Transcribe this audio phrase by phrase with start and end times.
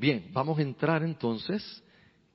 [0.00, 1.84] bien, vamos a entrar entonces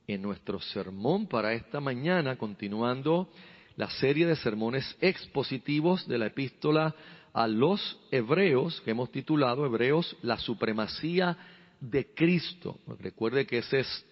[0.05, 3.27] en nuestro sermón para esta mañana, continuando
[3.75, 6.93] la serie de sermones expositivos de la epístola
[7.33, 11.35] a los hebreos, que hemos titulado Hebreos, la supremacía
[11.81, 12.77] de Cristo.
[12.99, 14.05] Recuerde que ese es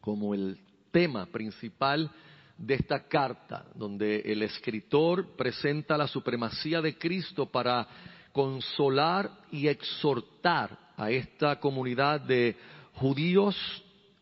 [0.00, 0.58] como el
[0.90, 2.10] tema principal
[2.56, 7.86] de esta carta, donde el escritor presenta la supremacía de Cristo para
[8.32, 12.56] consolar y exhortar a esta comunidad de
[12.94, 13.56] judíos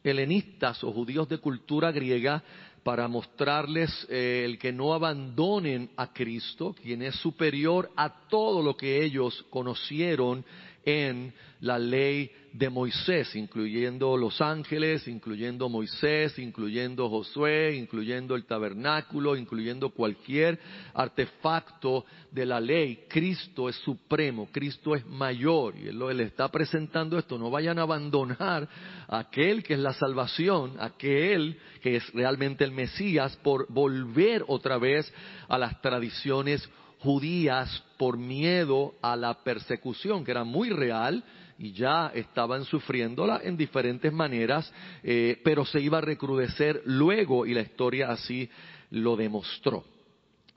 [0.04, 2.42] helenistas o judíos de cultura griega
[2.84, 8.76] para mostrarles eh, el que no abandonen a Cristo, quien es superior a todo lo
[8.76, 10.44] que ellos conocieron
[10.84, 19.36] en la ley de Moisés, incluyendo los ángeles, incluyendo Moisés, incluyendo Josué, incluyendo el tabernáculo,
[19.36, 20.58] incluyendo cualquier
[20.94, 23.04] artefacto de la ley.
[23.08, 27.38] Cristo es supremo, Cristo es mayor y Él le está presentando esto.
[27.38, 28.68] No vayan a abandonar
[29.06, 34.78] a aquel que es la salvación, aquel que es realmente el Mesías, por volver otra
[34.78, 35.12] vez
[35.48, 36.68] a las tradiciones
[37.00, 41.24] judías por miedo a la persecución, que era muy real
[41.58, 47.52] y ya estaban sufriéndola en diferentes maneras, eh, pero se iba a recrudecer luego y
[47.52, 48.48] la historia así
[48.90, 49.84] lo demostró.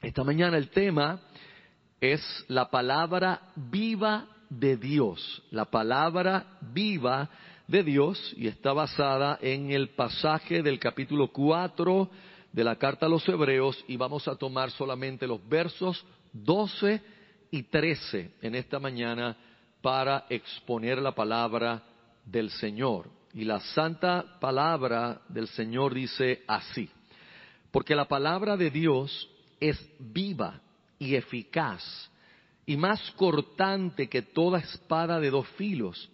[0.01, 1.19] Esta mañana el tema
[1.99, 7.29] es la palabra viva de Dios, la palabra viva
[7.67, 12.09] de Dios y está basada en el pasaje del capítulo 4
[12.51, 17.01] de la carta a los hebreos y vamos a tomar solamente los versos 12
[17.49, 19.37] y 13 en esta mañana
[19.81, 21.83] para exponer la palabra
[22.25, 23.09] del Señor.
[23.33, 26.89] Y la santa palabra del Señor dice así,
[27.71, 30.59] porque la palabra de Dios es viva
[30.99, 32.09] y eficaz
[32.65, 36.09] y más cortante que toda espada de dos filos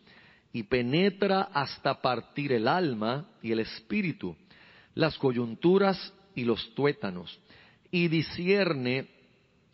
[0.54, 4.36] y penetra hasta partir el alma y el espíritu,
[4.96, 7.40] las coyunturas y los tuétanos,
[7.92, 9.08] y discierne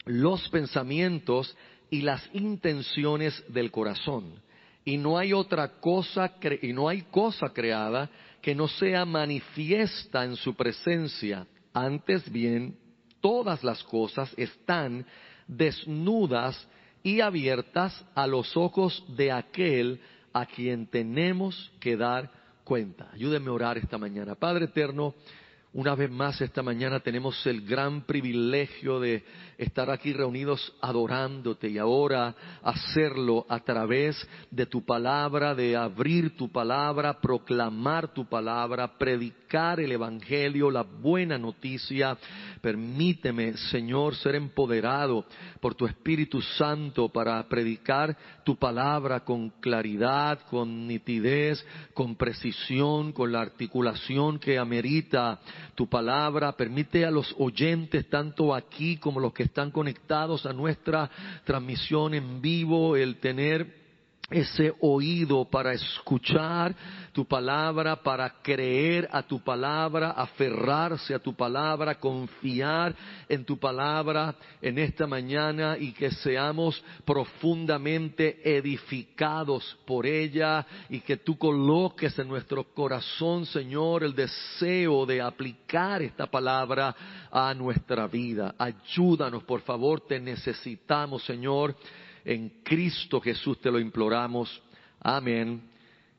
[0.05, 1.55] los pensamientos
[1.93, 4.33] y las intenciones del corazón.
[4.83, 6.33] Y no hay otra cosa,
[6.63, 8.09] y no hay cosa creada
[8.41, 11.45] que no sea manifiesta en su presencia.
[11.71, 12.75] Antes bien,
[13.21, 15.05] todas las cosas están
[15.47, 16.67] desnudas
[17.03, 20.01] y abiertas a los ojos de aquel
[20.33, 22.31] a quien tenemos que dar
[22.63, 23.11] cuenta.
[23.13, 24.33] Ayúdenme a orar esta mañana.
[24.33, 25.13] Padre eterno,
[25.73, 29.23] una vez más esta mañana tenemos el gran privilegio de
[29.57, 34.15] estar aquí reunidos adorándote y ahora hacerlo a través
[34.51, 41.39] de tu palabra, de abrir tu palabra, proclamar tu palabra, predicar el Evangelio, la buena
[41.39, 42.17] noticia.
[42.61, 45.25] Permíteme, Señor, ser empoderado
[45.59, 53.31] por tu Espíritu Santo para predicar tu palabra con claridad, con nitidez, con precisión, con
[53.31, 55.39] la articulación que amerita
[55.75, 56.51] tu palabra.
[56.53, 61.09] Permite a los oyentes, tanto aquí como los que están conectados a nuestra
[61.43, 63.82] transmisión en vivo, el tener
[64.29, 66.75] ese oído para escuchar
[67.11, 72.95] tu palabra, para creer a tu palabra, aferrarse a tu palabra, confiar
[73.29, 81.17] en tu palabra en esta mañana y que seamos profundamente edificados por ella y que
[81.17, 86.95] tú coloques en nuestro corazón, Señor, el deseo de aplicar esta palabra
[87.29, 88.55] a nuestra vida.
[88.57, 91.75] Ayúdanos, por favor, te necesitamos, Señor
[92.25, 94.61] en Cristo Jesús te lo imploramos.
[94.99, 95.61] Amén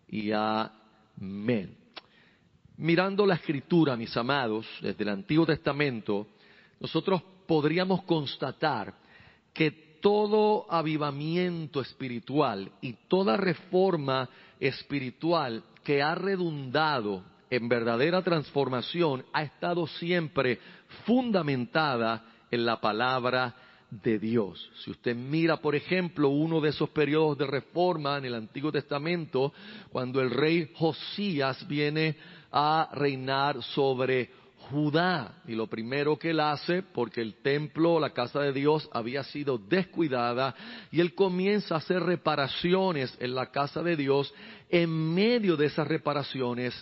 [0.08, 1.76] y amén.
[2.76, 6.26] Mirando la escritura, mis amados, desde el Antiguo Testamento,
[6.80, 8.94] nosotros podríamos constatar
[9.52, 9.70] que
[10.00, 14.28] todo avivamiento espiritual y toda reforma
[14.60, 20.58] espiritual que ha redundado en verdadera transformación ha estado siempre
[21.06, 23.54] fundamentada en la palabra
[24.02, 24.70] de Dios.
[24.82, 29.52] Si usted mira, por ejemplo, uno de esos periodos de reforma en el Antiguo Testamento,
[29.90, 32.16] cuando el rey Josías viene
[32.50, 34.30] a reinar sobre
[34.70, 35.42] Judá.
[35.46, 39.58] Y lo primero que él hace, porque el templo, la casa de Dios había sido
[39.58, 40.54] descuidada,
[40.90, 44.32] y él comienza a hacer reparaciones en la casa de Dios,
[44.70, 46.74] en medio de esas reparaciones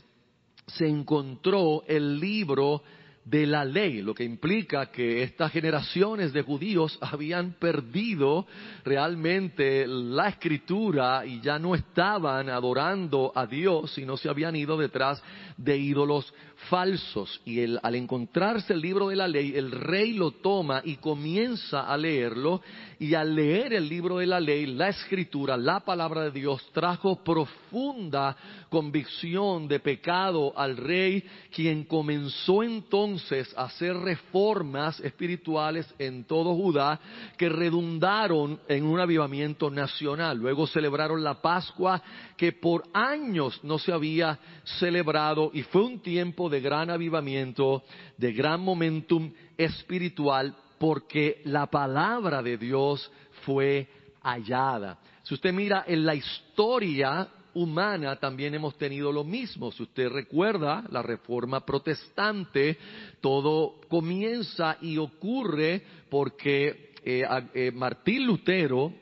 [0.67, 2.83] se encontró el libro
[3.25, 8.47] de la ley, lo que implica que estas generaciones de judíos habían perdido
[8.85, 15.23] realmente la escritura y ya no estaban adorando a Dios, sino se habían ido detrás
[15.57, 16.35] de ídolos
[16.69, 17.41] falsos.
[17.45, 21.97] Y al encontrarse el libro de la ley, el rey lo toma y comienza a
[21.97, 22.61] leerlo.
[22.99, 27.23] Y al leer el libro de la ley, la escritura, la palabra de Dios, trajo
[27.23, 28.37] profunda
[28.69, 33.12] convicción de pecado al rey, quien comenzó entonces
[33.57, 37.01] hacer reformas espirituales en todo Judá
[37.37, 40.39] que redundaron en un avivamiento nacional.
[40.39, 42.03] Luego celebraron la Pascua
[42.37, 44.39] que por años no se había
[44.79, 47.83] celebrado y fue un tiempo de gran avivamiento,
[48.17, 53.11] de gran momentum espiritual, porque la palabra de Dios
[53.45, 53.89] fue
[54.23, 54.99] hallada.
[55.23, 59.73] Si usted mira en la historia humana también hemos tenido lo mismo.
[59.73, 62.79] Si usted recuerda la reforma protestante,
[63.21, 68.93] todo comienza y ocurre porque eh, eh, Martín Lutero,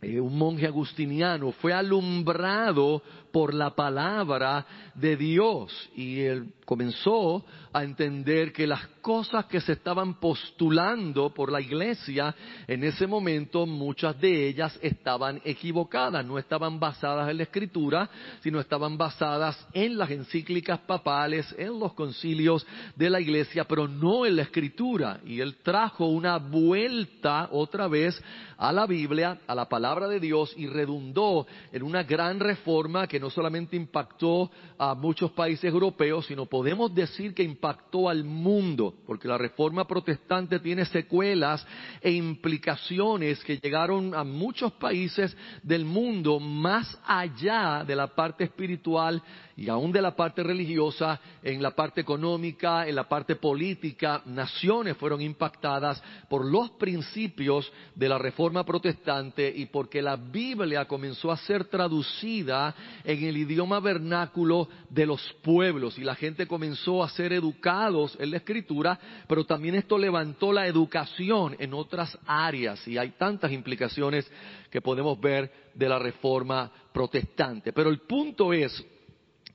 [0.00, 3.02] eh, un monje agustiniano, fue alumbrado
[3.32, 9.72] por la palabra de Dios y él comenzó a entender que las cosas que se
[9.72, 12.34] estaban postulando por la iglesia
[12.66, 18.10] en ese momento, muchas de ellas estaban equivocadas, no estaban basadas en la escritura,
[18.42, 22.66] sino estaban basadas en las encíclicas papales, en los concilios
[22.96, 25.20] de la iglesia, pero no en la escritura.
[25.24, 28.20] Y él trajo una vuelta otra vez
[28.58, 33.17] a la Biblia, a la palabra de Dios y redundó en una gran reforma que
[33.18, 39.28] no solamente impactó a muchos países europeos, sino podemos decir que impactó al mundo, porque
[39.28, 41.66] la reforma protestante tiene secuelas
[42.00, 49.22] e implicaciones que llegaron a muchos países del mundo más allá de la parte espiritual
[49.58, 54.96] y aún de la parte religiosa, en la parte económica, en la parte política, naciones
[54.96, 61.36] fueron impactadas por los principios de la reforma protestante y porque la Biblia comenzó a
[61.38, 62.72] ser traducida
[63.02, 68.30] en el idioma vernáculo de los pueblos y la gente comenzó a ser educados en
[68.30, 68.96] la escritura,
[69.26, 74.30] pero también esto levantó la educación en otras áreas y hay tantas implicaciones
[74.70, 77.72] que podemos ver de la reforma protestante.
[77.72, 78.86] Pero el punto es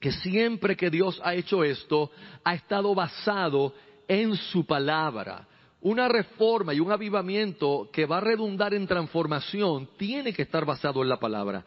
[0.03, 2.11] que siempre que Dios ha hecho esto,
[2.43, 3.73] ha estado basado
[4.05, 5.47] en su palabra.
[5.79, 11.03] Una reforma y un avivamiento que va a redundar en transformación tiene que estar basado
[11.03, 11.63] en la palabra.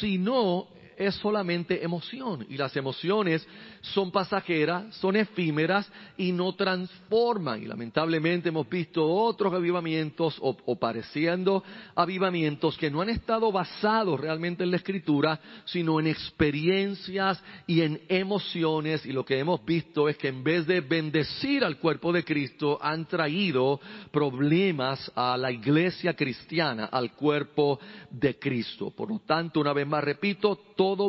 [0.00, 0.66] Si no,
[0.96, 3.46] es solamente emoción y las emociones
[3.80, 7.62] son pasajeras, son efímeras y no transforman.
[7.62, 11.62] Y lamentablemente hemos visto otros avivamientos o, pareciendo
[11.94, 18.00] avivamientos que no han estado basados realmente en la escritura, sino en experiencias y en
[18.08, 19.06] emociones.
[19.06, 22.78] Y lo que hemos visto es que en vez de bendecir al cuerpo de Cristo,
[22.80, 27.78] han traído problemas a la iglesia cristiana, al cuerpo
[28.10, 28.90] de Cristo.
[28.90, 30.56] Por lo tanto, una vez más repito,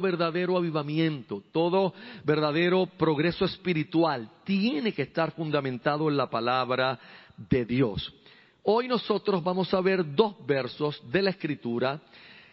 [0.01, 1.93] verdadero avivamiento, todo
[2.23, 6.99] verdadero progreso espiritual tiene que estar fundamentado en la palabra
[7.37, 8.13] de Dios.
[8.63, 12.01] Hoy nosotros vamos a ver dos versos de la escritura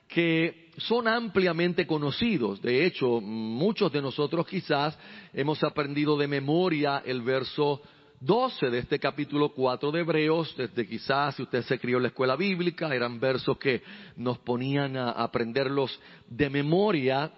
[0.07, 2.61] que son ampliamente conocidos.
[2.61, 4.97] De hecho, muchos de nosotros quizás
[5.33, 7.81] hemos aprendido de memoria el verso
[8.25, 12.09] 12 de este capítulo 4 de Hebreos, desde quizás si usted se crió en la
[12.09, 13.83] escuela bíblica, eran versos que
[14.17, 17.31] nos ponían a aprenderlos de memoria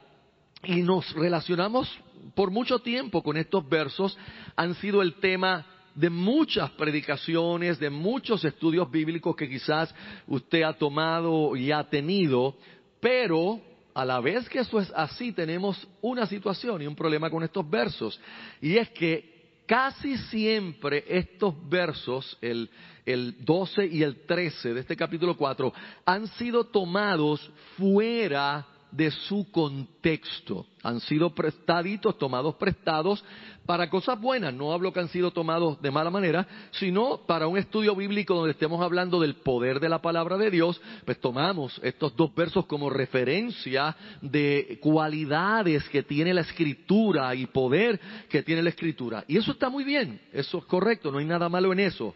[0.63, 1.91] y nos relacionamos
[2.37, 4.17] por mucho tiempo con estos versos,
[4.55, 5.67] han sido el tema
[5.97, 9.93] de muchas predicaciones, de muchos estudios bíblicos que quizás
[10.29, 12.55] usted ha tomado y ha tenido,
[13.01, 13.61] pero
[13.93, 17.69] a la vez que eso es así, tenemos una situación y un problema con estos
[17.69, 18.21] versos,
[18.61, 19.36] y es que
[19.67, 22.71] casi siempre estos versos, el,
[23.05, 25.73] el 12 y el 13 de este capítulo 4,
[26.05, 30.67] han sido tomados fuera de su contexto.
[30.83, 33.25] Han sido prestaditos, tomados prestados
[33.67, 34.55] para cosas buenas.
[34.55, 38.53] No hablo que han sido tomados de mala manera, sino para un estudio bíblico donde
[38.53, 42.89] estemos hablando del poder de la palabra de Dios, pues tomamos estos dos versos como
[42.89, 49.25] referencia de cualidades que tiene la escritura y poder que tiene la escritura.
[49.27, 52.15] Y eso está muy bien, eso es correcto, no hay nada malo en eso.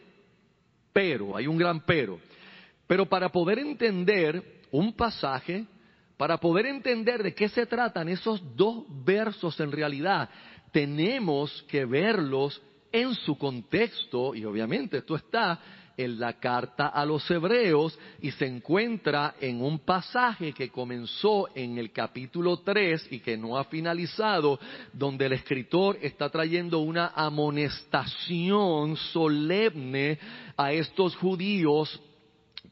[0.93, 2.19] Pero, hay un gran pero.
[2.87, 5.67] Pero para poder entender un pasaje,
[6.21, 10.29] para poder entender de qué se tratan esos dos versos en realidad,
[10.71, 12.61] tenemos que verlos
[12.93, 15.59] en su contexto y obviamente esto está
[15.97, 21.79] en la carta a los hebreos y se encuentra en un pasaje que comenzó en
[21.79, 24.61] el capítulo 3 y que no ha finalizado,
[24.93, 30.19] donde el escritor está trayendo una amonestación solemne
[30.55, 31.99] a estos judíos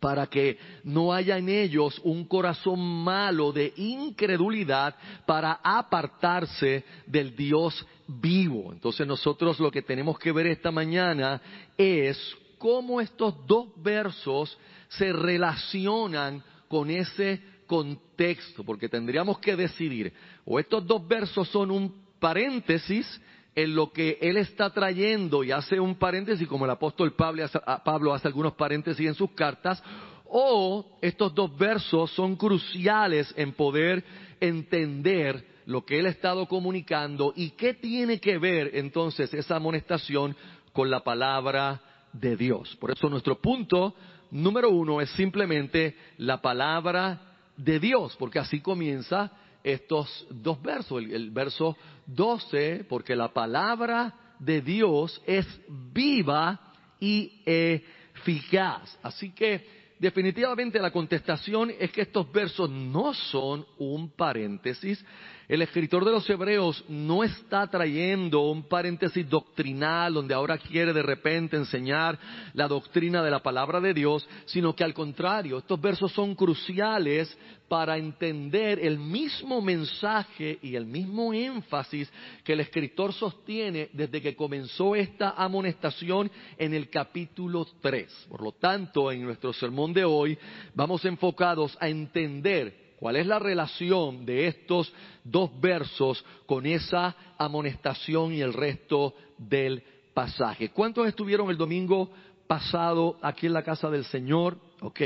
[0.00, 4.94] para que no haya en ellos un corazón malo de incredulidad
[5.26, 8.72] para apartarse del Dios vivo.
[8.72, 11.40] Entonces nosotros lo que tenemos que ver esta mañana
[11.76, 12.18] es
[12.58, 14.56] cómo estos dos versos
[14.88, 20.12] se relacionan con ese contexto, porque tendríamos que decidir,
[20.44, 23.20] o estos dos versos son un paréntesis
[23.58, 28.28] en lo que él está trayendo y hace un paréntesis como el apóstol Pablo hace,
[28.28, 29.82] algunos paréntesis en sus cartas,
[30.26, 34.04] o estos dos versos son cruciales en poder
[34.38, 40.36] entender lo que él ha estado comunicando y qué tiene que ver entonces esa amonestación
[40.72, 41.80] con la palabra
[42.12, 42.76] de Dios.
[42.76, 43.92] Por eso nuestro punto
[44.30, 47.22] número uno es simplemente la palabra
[47.56, 49.32] de Dios, porque así comienza
[49.72, 51.02] estos dos versos.
[51.02, 56.60] El, verso 12, porque la palabra de Dios es viva
[57.00, 58.98] y eficaz.
[59.02, 65.04] Así que definitivamente la contestación es que estos versos no son un paréntesis,
[65.48, 71.02] el escritor de los Hebreos no está trayendo un paréntesis doctrinal donde ahora quiere de
[71.02, 72.18] repente enseñar
[72.52, 77.34] la doctrina de la palabra de Dios, sino que al contrario, estos versos son cruciales
[77.66, 82.10] para entender el mismo mensaje y el mismo énfasis
[82.44, 88.26] que el escritor sostiene desde que comenzó esta amonestación en el capítulo 3.
[88.28, 90.38] Por lo tanto, en nuestro sermón de hoy
[90.74, 98.32] vamos enfocados a entender ¿Cuál es la relación de estos dos versos con esa amonestación
[98.32, 100.70] y el resto del pasaje?
[100.70, 102.10] ¿Cuántos estuvieron el domingo
[102.48, 104.58] pasado aquí en la casa del Señor?
[104.80, 105.00] Ok,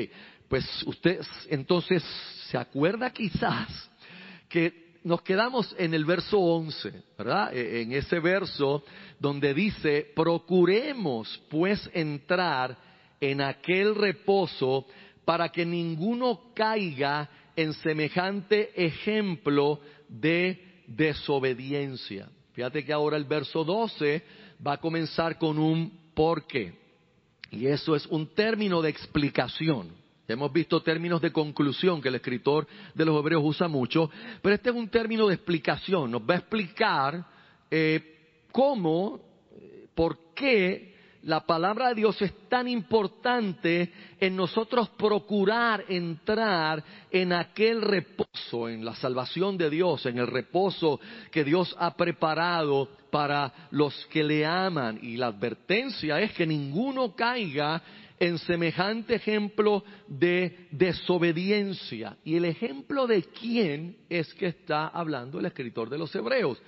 [0.48, 1.20] pues usted
[1.50, 2.02] entonces
[2.48, 3.90] se acuerda quizás
[4.48, 7.54] que nos quedamos en el verso 11, ¿verdad?
[7.54, 8.84] E, en ese verso
[9.18, 12.74] donde dice, procuremos pues entrar
[13.20, 14.86] en aquel reposo
[15.26, 22.28] para que ninguno caiga en semejante ejemplo de desobediencia.
[22.52, 24.22] Fíjate que ahora el verso 12
[24.66, 26.74] va a comenzar con un por qué.
[27.50, 29.90] Y eso es un término de explicación.
[30.28, 34.70] hemos visto términos de conclusión que el escritor de los Hebreos usa mucho, pero este
[34.70, 36.10] es un término de explicación.
[36.10, 37.26] Nos va a explicar
[37.70, 39.20] eh, cómo,
[39.52, 40.91] eh, por qué
[41.22, 48.84] la palabra de Dios es tan importante en nosotros procurar entrar en aquel reposo, en
[48.84, 51.00] la salvación de Dios, en el reposo
[51.30, 54.98] que Dios ha preparado para los que le aman.
[55.00, 57.82] Y la advertencia es que ninguno caiga
[58.18, 62.16] en semejante ejemplo de desobediencia.
[62.24, 66.60] Y el ejemplo de quién es que está hablando el escritor de los Hebreos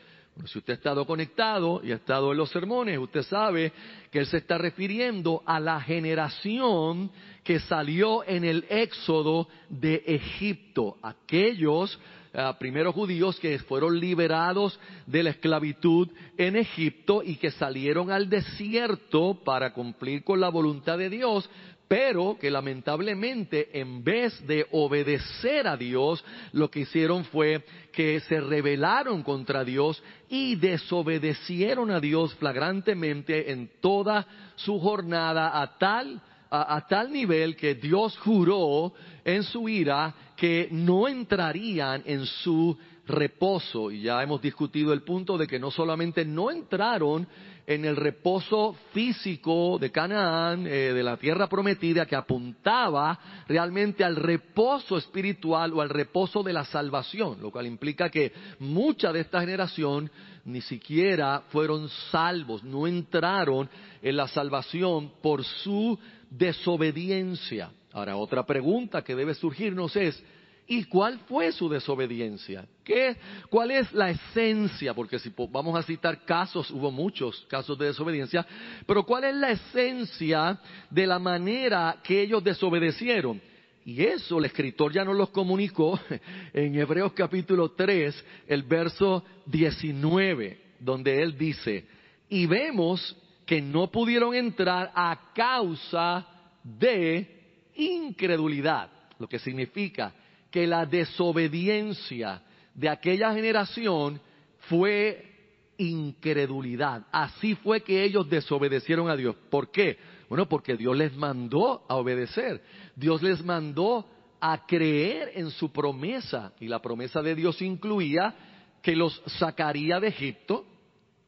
[0.47, 3.73] si usted ha estado conectado y ha estado en los sermones, usted sabe
[4.11, 7.11] que él se está refiriendo a la generación
[7.45, 11.99] que salió en el éxodo de Egipto, aquellos
[12.33, 18.29] eh, primeros judíos que fueron liberados de la esclavitud en Egipto y que salieron al
[18.29, 21.49] desierto para cumplir con la voluntad de Dios,
[21.95, 28.41] pero que lamentablemente en vez de obedecer a Dios, lo que hicieron fue que se
[28.41, 36.21] rebelaron contra Dios y desobedecieron a Dios flagrantemente en toda su jornada a tal
[36.51, 38.93] a, tal nivel que Dios juró
[39.25, 43.91] en su ira que no entrarían en su reposo.
[43.91, 47.27] Y ya hemos discutido el punto de que no solamente no entraron
[47.67, 53.19] en el reposo físico de Canaán, eh, de la tierra prometida, que apuntaba
[53.49, 59.13] realmente al reposo espiritual o al reposo de la salvación, lo cual implica que mucha
[59.13, 60.11] de esta generación
[60.45, 63.69] ni siquiera fueron salvos, no entraron
[64.03, 67.71] en la salvación por su desobediencia.
[67.93, 70.23] Ahora, otra pregunta que debe surgirnos es,
[70.67, 72.67] ¿Y cuál fue su desobediencia?
[72.83, 73.17] ¿Qué,
[73.51, 74.95] ¿Cuál es la esencia?
[74.95, 78.47] Porque si vamos a citar casos, hubo muchos casos de desobediencia,
[78.87, 83.43] pero ¿cuál es la esencia de la manera que ellos desobedecieron?
[83.85, 86.01] Y eso el escritor ya nos los comunicó
[86.55, 91.85] en Hebreos capítulo 3, el verso 19, donde él dice,
[92.31, 96.27] y vemos que no pudieron entrar a causa
[96.63, 100.15] de incredulidad, lo que significa
[100.55, 102.41] que la desobediencia
[102.73, 104.21] de aquella generación
[104.69, 105.33] fue
[105.79, 107.05] incredulidad.
[107.11, 109.35] Así fue que ellos desobedecieron a Dios.
[109.51, 109.99] ¿Por qué?
[110.29, 112.63] Bueno, porque Dios les mandó a obedecer.
[112.95, 114.09] Dios les mandó
[114.41, 116.53] a creer en su promesa.
[116.61, 118.33] Y la promesa de Dios incluía
[118.81, 120.67] que los sacaría de Egipto,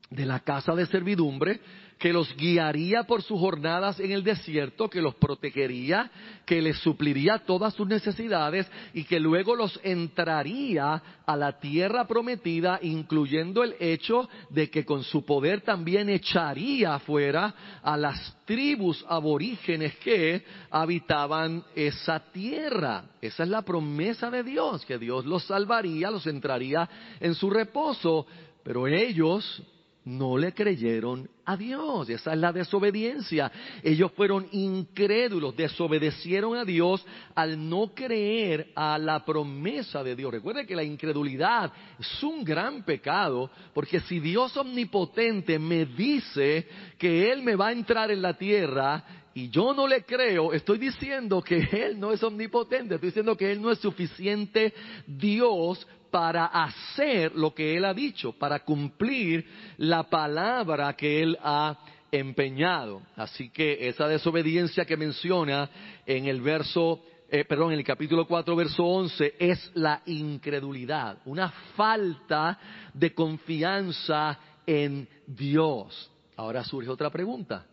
[0.09, 1.61] de la casa de servidumbre,
[1.99, 6.11] que los guiaría por sus jornadas en el desierto, que los protegería,
[6.45, 12.79] que les supliría todas sus necesidades y que luego los entraría a la tierra prometida,
[12.83, 19.97] incluyendo el hecho de que con su poder también echaría afuera a las tribus aborígenes
[19.97, 23.05] que habitaban esa tierra.
[23.23, 26.88] Esa es la promesa de Dios, que Dios los salvaría, los entraría
[27.21, 28.26] en su reposo.
[28.62, 29.62] Pero ellos
[30.06, 32.08] no le creyeron a Dios.
[32.08, 33.50] Esa es la desobediencia.
[33.82, 40.32] Ellos fueron incrédulos, desobedecieron a Dios al no creer a la promesa de Dios.
[40.32, 47.32] Recuerde que la incredulidad es un gran pecado, porque si Dios omnipotente me dice que
[47.32, 49.04] Él me va a entrar en la tierra
[49.37, 53.52] y yo no le creo, estoy diciendo que Él no es omnipotente, estoy diciendo que
[53.52, 54.73] Él no es suficiente
[55.07, 61.76] Dios para hacer lo que Él ha dicho, para cumplir la palabra que Él ha
[62.11, 63.02] empeñado.
[63.14, 65.69] Así que esa desobediencia que menciona
[66.07, 71.50] en el verso, eh, perdón, en el capítulo 4, verso 11, es la incredulidad, una
[71.76, 72.59] falta
[72.95, 76.11] de confianza en Dios.
[76.37, 77.66] Ahora surge otra pregunta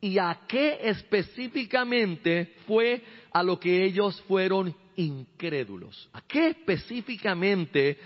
[0.00, 3.02] y a qué específicamente fue
[3.32, 6.08] a lo que ellos fueron incrédulos.
[6.12, 7.98] ¿A qué específicamente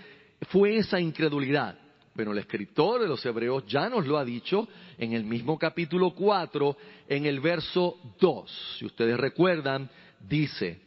[0.49, 1.77] fue esa incredulidad?
[2.13, 6.11] Bueno, el escritor de los Hebreos ya nos lo ha dicho en el mismo capítulo
[6.11, 6.77] 4,
[7.09, 8.77] en el verso 2.
[8.79, 9.89] Si ustedes recuerdan,
[10.27, 10.79] dice,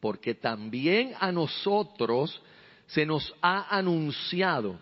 [0.00, 2.40] porque también a nosotros
[2.86, 4.78] se nos ha anunciado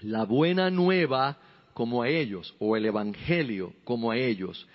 [0.00, 1.36] la buena nueva
[1.74, 4.66] como a ellos, o el Evangelio como a ellos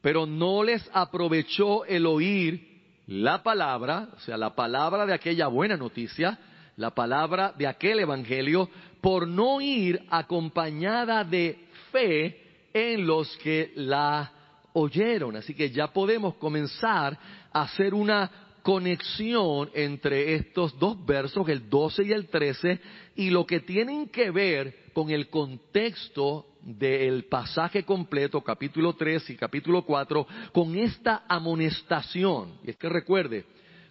[0.00, 2.68] pero no les aprovechó el oír
[3.06, 6.38] la palabra, o sea, la palabra de aquella buena noticia,
[6.76, 8.68] la palabra de aquel evangelio,
[9.00, 11.58] por no ir acompañada de
[11.90, 12.40] fe
[12.72, 14.32] en los que la
[14.72, 15.36] oyeron.
[15.36, 17.18] Así que ya podemos comenzar
[17.52, 18.30] a hacer una
[18.62, 22.80] conexión entre estos dos versos, el 12 y el 13,
[23.16, 29.36] y lo que tienen que ver con el contexto del pasaje completo, capítulo 3 y
[29.36, 32.58] capítulo 4, con esta amonestación.
[32.64, 33.44] Y es que recuerde,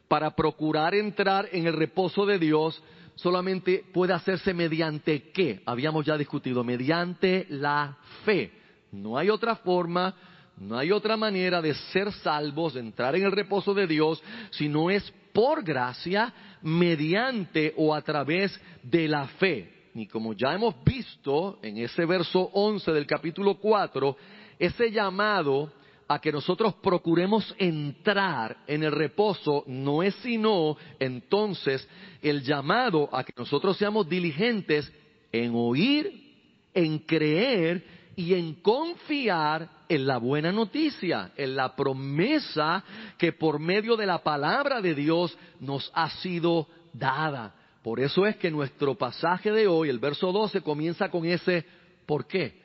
[0.08, 2.82] para procurar entrar en el reposo de Dios,
[3.16, 5.62] solamente puede hacerse mediante qué?
[5.66, 8.52] Habíamos ya discutido, mediante la fe.
[8.92, 10.16] No hay otra forma,
[10.58, 14.68] no hay otra manera de ser salvos, de entrar en el reposo de Dios, si
[14.68, 19.79] no es por gracia, mediante o a través de la fe.
[19.96, 24.16] Y como ya hemos visto en ese verso 11 del capítulo 4,
[24.60, 25.72] ese llamado
[26.08, 31.88] a que nosotros procuremos entrar en el reposo no es sino entonces
[32.22, 34.92] el llamado a que nosotros seamos diligentes
[35.32, 36.34] en oír,
[36.74, 42.84] en creer y en confiar en la buena noticia, en la promesa
[43.18, 47.56] que por medio de la palabra de Dios nos ha sido dada.
[47.84, 51.66] Por eso es que nuestro pasaje de hoy, el verso 12, comienza con ese
[52.06, 52.62] ¿por qué?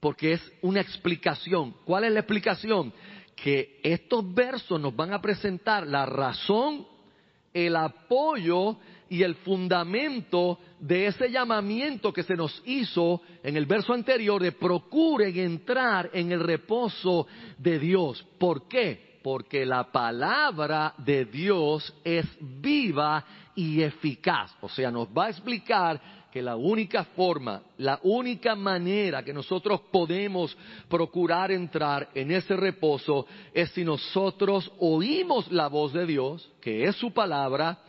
[0.00, 1.74] Porque es una explicación.
[1.84, 2.92] ¿Cuál es la explicación?
[3.34, 6.86] Que estos versos nos van a presentar la razón,
[7.54, 8.76] el apoyo
[9.08, 14.52] y el fundamento de ese llamamiento que se nos hizo en el verso anterior de
[14.52, 17.26] procuren entrar en el reposo
[17.56, 18.24] de Dios.
[18.38, 19.18] ¿Por qué?
[19.22, 23.24] Porque la palabra de Dios es viva
[23.58, 24.54] y eficaz.
[24.60, 29.80] O sea, nos va a explicar que la única forma, la única manera que nosotros
[29.90, 30.56] podemos
[30.88, 36.94] procurar entrar en ese reposo es si nosotros oímos la voz de Dios, que es
[36.94, 37.80] su palabra,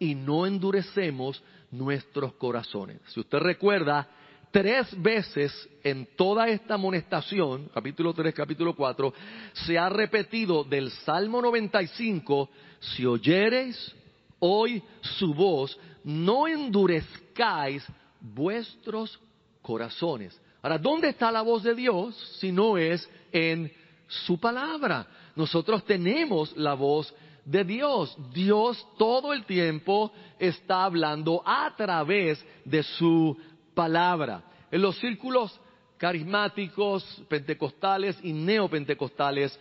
[0.00, 2.98] y no endurecemos nuestros corazones.
[3.06, 4.08] Si usted recuerda,
[4.50, 5.52] tres veces
[5.84, 9.14] en toda esta amonestación, capítulo 3, capítulo 4,
[9.52, 13.94] se ha repetido del Salmo 95, si oyereis
[14.44, 17.86] hoy su voz, no endurezcáis
[18.20, 19.18] vuestros
[19.62, 20.38] corazones.
[20.60, 23.72] Ahora, ¿dónde está la voz de Dios si no es en
[24.08, 25.06] su palabra?
[25.36, 28.16] Nosotros tenemos la voz de Dios.
[28.32, 33.36] Dios todo el tiempo está hablando a través de su
[33.74, 34.42] palabra.
[34.72, 35.58] En los círculos
[35.98, 39.56] carismáticos, pentecostales y neopentecostales,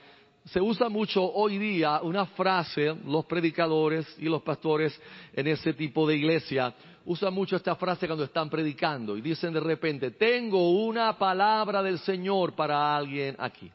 [0.45, 4.99] se usa mucho hoy día una frase, los predicadores y los pastores
[5.33, 6.73] en ese tipo de iglesia
[7.05, 11.99] usan mucho esta frase cuando están predicando y dicen de repente, tengo una palabra del
[11.99, 13.71] Señor para alguien aquí.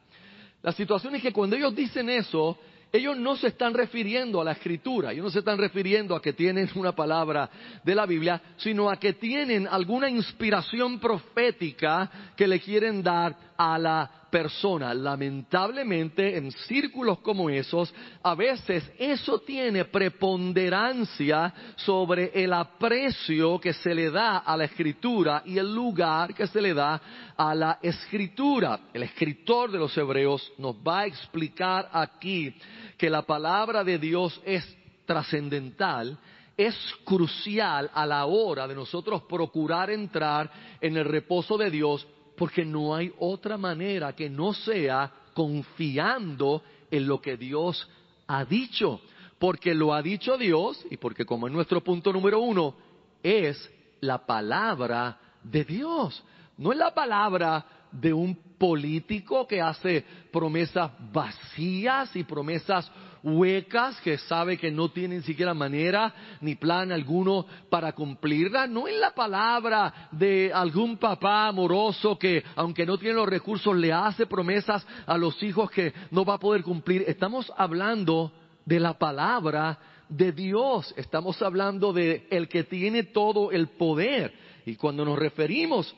[0.63, 2.59] La situación es que cuando ellos dicen eso,
[2.93, 6.33] ellos no se están refiriendo a la escritura, ellos no se están refiriendo a que
[6.33, 7.49] tienen una palabra
[7.85, 13.79] de la Biblia, sino a que tienen alguna inspiración profética que le quieren dar a
[13.79, 14.93] la persona.
[14.95, 23.95] Lamentablemente, en círculos como esos, a veces eso tiene preponderancia sobre el aprecio que se
[23.95, 27.01] le da a la escritura y el lugar que se le da
[27.37, 28.81] a la escritura.
[28.93, 32.55] El escritor de los Hebreos nos va a explicar aquí
[32.97, 36.19] que la palabra de Dios es trascendental
[36.57, 42.07] es crucial a la hora de nosotros procurar entrar en el reposo de Dios
[42.37, 47.89] porque no hay otra manera que no sea confiando en lo que Dios
[48.27, 49.01] ha dicho.
[49.39, 52.75] Porque lo ha dicho Dios y porque como es nuestro punto número uno,
[53.23, 53.71] es
[54.01, 56.23] la palabra de Dios.
[56.57, 62.91] No es la palabra de un político que hace promesas vacías y promesas
[63.27, 68.69] huecas que sabe que no tienen siquiera manera ni plan alguno para cumplirla.
[68.69, 73.93] No es la palabra de algún papá amoroso que, aunque no tiene los recursos, le
[73.93, 77.05] hace promesas a los hijos que no va a poder cumplir.
[77.09, 78.33] Estamos hablando
[78.65, 80.95] de la palabra de Dios.
[80.97, 84.33] Estamos hablando de el que tiene todo el poder.
[84.65, 85.95] Y cuando nos referimos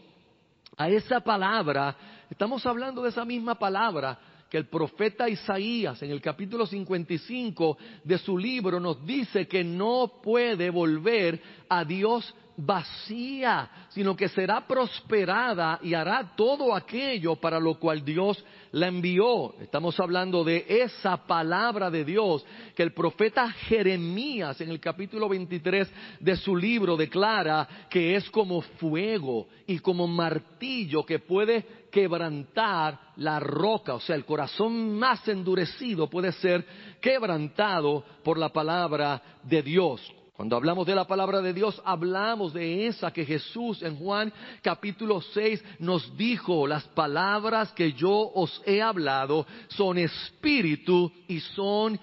[0.79, 1.95] a esa palabra,
[2.31, 8.19] estamos hablando de esa misma palabra que el profeta Isaías en el capítulo 55 de
[8.19, 15.79] su libro nos dice que no puede volver a Dios vacía, sino que será prosperada
[15.81, 19.55] y hará todo aquello para lo cual Dios la envió.
[19.61, 22.45] Estamos hablando de esa palabra de Dios
[22.75, 28.61] que el profeta Jeremías en el capítulo 23 de su libro declara que es como
[28.61, 36.11] fuego y como martillo que puede quebrantar la roca, o sea, el corazón más endurecido
[36.11, 36.65] puede ser
[37.01, 40.18] quebrantado por la palabra de Dios.
[40.39, 45.21] Cuando hablamos de la palabra de Dios, hablamos de esa que Jesús en Juan capítulo
[45.21, 51.99] 6 nos dijo, las palabras que yo os he hablado son espíritu y son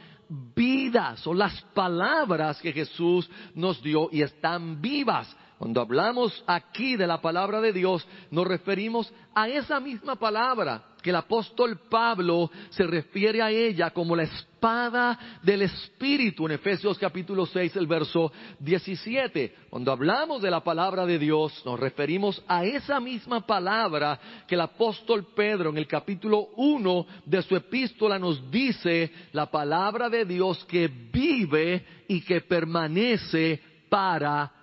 [0.54, 5.34] vida, son las palabras que Jesús nos dio y están vivas.
[5.58, 11.12] Cuando hablamos aquí de la palabra de Dios, nos referimos a esa misma palabra que
[11.12, 17.46] el apóstol Pablo se refiere a ella como la espada del Espíritu en Efesios capítulo
[17.46, 19.56] 6, el verso 17.
[19.70, 24.62] Cuando hablamos de la palabra de Dios, nos referimos a esa misma palabra que el
[24.62, 30.66] apóstol Pedro en el capítulo 1 de su epístola nos dice, la palabra de Dios
[30.66, 34.55] que vive y que permanece para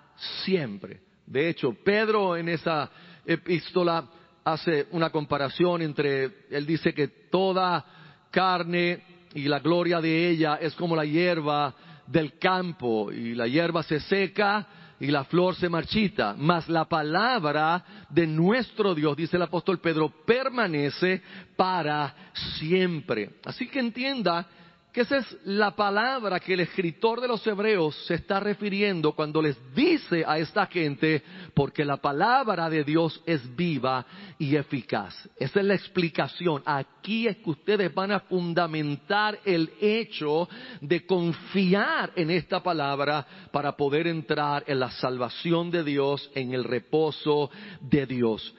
[0.45, 1.01] siempre.
[1.27, 2.91] De hecho, Pedro en esa
[3.25, 4.09] epístola
[4.45, 7.85] hace una comparación entre, él dice que toda
[8.31, 9.03] carne
[9.35, 11.75] y la gloria de ella es como la hierba
[12.07, 14.67] del campo y la hierba se seca
[14.99, 20.09] y la flor se marchita, mas la palabra de nuestro Dios, dice el apóstol Pedro,
[20.25, 21.23] permanece
[21.57, 22.15] para
[22.59, 23.31] siempre.
[23.45, 24.47] Así que entienda
[24.92, 29.40] que esa es la palabra que el escritor de los hebreos se está refiriendo cuando
[29.40, 31.22] les dice a esta gente,
[31.55, 34.05] porque la palabra de Dios es viva
[34.38, 35.28] y eficaz.
[35.37, 36.62] Esa es la explicación.
[36.66, 40.46] Aquí es que ustedes van a fundamentar el hecho
[40.83, 46.64] de confiar en esta palabra para poder entrar en la salvación de Dios, en el
[46.64, 47.50] reposo
[47.81, 48.55] de Dios.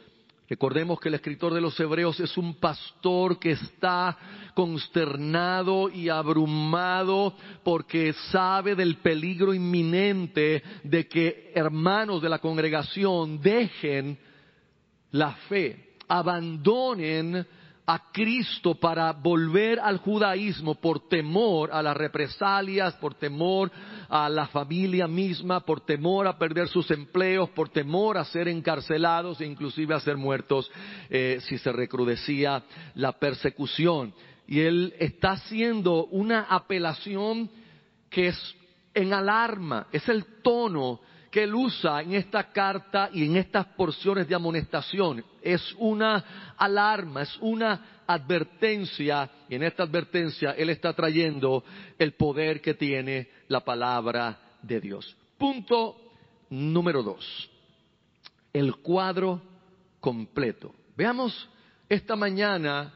[0.49, 4.17] Recordemos que el escritor de los Hebreos es un pastor que está
[4.53, 14.17] consternado y abrumado porque sabe del peligro inminente de que hermanos de la congregación dejen
[15.11, 17.47] la fe, abandonen
[17.85, 23.71] a Cristo para volver al judaísmo por temor a las represalias, por temor
[24.07, 29.41] a la familia misma, por temor a perder sus empleos, por temor a ser encarcelados
[29.41, 30.71] e inclusive a ser muertos
[31.09, 32.63] eh, si se recrudecía
[32.95, 34.13] la persecución.
[34.47, 37.49] Y él está haciendo una apelación
[38.09, 38.55] que es
[38.93, 41.01] en alarma, es el tono
[41.33, 45.25] que él usa en esta carta y en estas porciones de amonestación.
[45.41, 51.63] Es una alarma, es una advertencia, y en esta advertencia él está trayendo
[51.97, 55.17] el poder que tiene la palabra de Dios.
[55.39, 55.95] Punto
[56.51, 57.49] número dos,
[58.53, 59.41] el cuadro
[59.99, 60.71] completo.
[60.95, 61.49] Veamos
[61.89, 62.93] esta mañana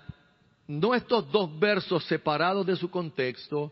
[0.68, 3.72] no estos dos versos separados de su contexto,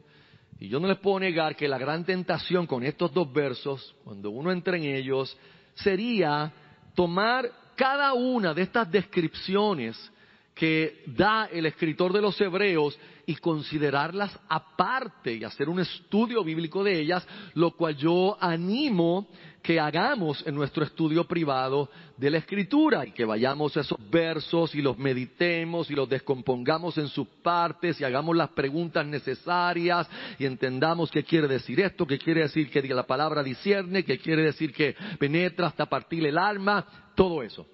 [0.60, 4.30] y yo no les puedo negar que la gran tentación con estos dos versos, cuando
[4.30, 5.38] uno entra en ellos,
[5.74, 6.52] sería
[6.94, 10.12] tomar cada una de estas descripciones
[10.56, 16.82] que da el escritor de los Hebreos y considerarlas aparte y hacer un estudio bíblico
[16.82, 19.28] de ellas, lo cual yo animo
[19.62, 24.76] que hagamos en nuestro estudio privado de la escritura y que vayamos a esos versos
[24.76, 30.08] y los meditemos y los descompongamos en sus partes y hagamos las preguntas necesarias
[30.40, 34.44] y entendamos qué quiere decir esto, qué quiere decir que la palabra discierne, qué quiere
[34.44, 37.66] decir que penetra hasta partir el alma, todo eso.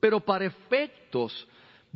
[0.00, 1.46] Pero para efectos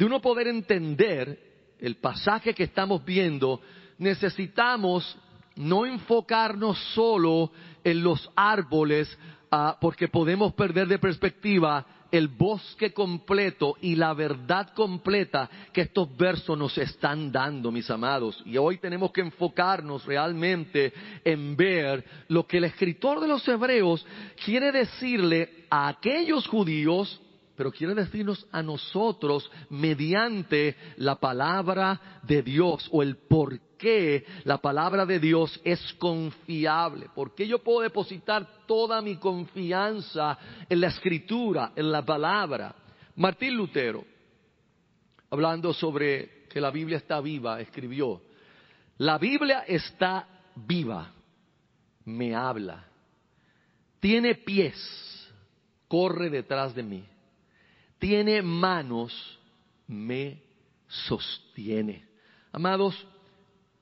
[0.01, 1.39] de uno poder entender
[1.79, 3.61] el pasaje que estamos viendo,
[3.99, 5.15] necesitamos
[5.57, 7.53] no enfocarnos solo
[7.85, 9.15] en los árboles,
[9.51, 16.17] ah, porque podemos perder de perspectiva el bosque completo y la verdad completa que estos
[16.17, 18.43] versos nos están dando, mis amados.
[18.47, 24.07] Y hoy tenemos que enfocarnos realmente en ver lo que el escritor de los Hebreos
[24.43, 27.21] quiere decirle a aquellos judíos
[27.61, 34.57] pero quiere decirnos a nosotros mediante la palabra de Dios o el por qué la
[34.57, 40.39] palabra de Dios es confiable, por qué yo puedo depositar toda mi confianza
[40.71, 42.75] en la escritura, en la palabra.
[43.17, 44.07] Martín Lutero,
[45.29, 48.23] hablando sobre que la Biblia está viva, escribió,
[48.97, 51.13] la Biblia está viva,
[52.07, 52.87] me habla,
[54.01, 55.31] tiene pies,
[55.89, 57.05] corre detrás de mí
[58.01, 59.39] tiene manos,
[59.87, 60.43] me
[60.89, 62.09] sostiene.
[62.51, 63.07] Amados,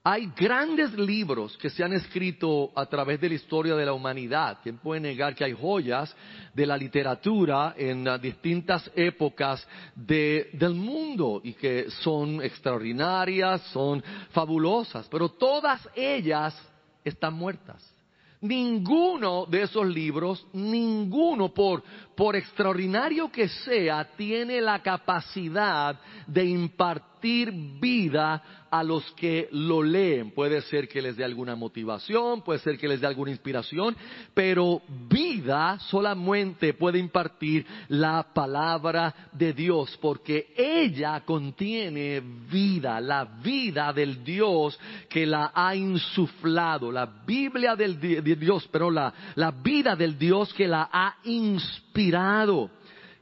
[0.04, 4.58] hay grandes libros que se han escrito a través de la historia de la humanidad.
[4.62, 6.14] ¿Quién puede negar que hay joyas
[6.54, 15.28] de la literatura en distintas épocas del mundo y que son extraordinarias, son fabulosas, pero
[15.30, 16.58] todas ellas
[17.04, 17.97] están muertas?
[18.40, 21.82] Ninguno de esos libros, ninguno por,
[22.14, 30.30] por extraordinario que sea, tiene la capacidad de impartir vida a los que lo leen.
[30.32, 33.96] Puede ser que les dé alguna motivación, puede ser que les dé alguna inspiración,
[34.34, 43.92] pero vida solamente puede impartir la palabra de Dios, porque ella contiene vida, la vida
[43.92, 44.78] del Dios
[45.08, 50.52] que la ha insuflado, la Biblia del de Dios, pero la, la vida del Dios
[50.54, 52.70] que la ha inspirado.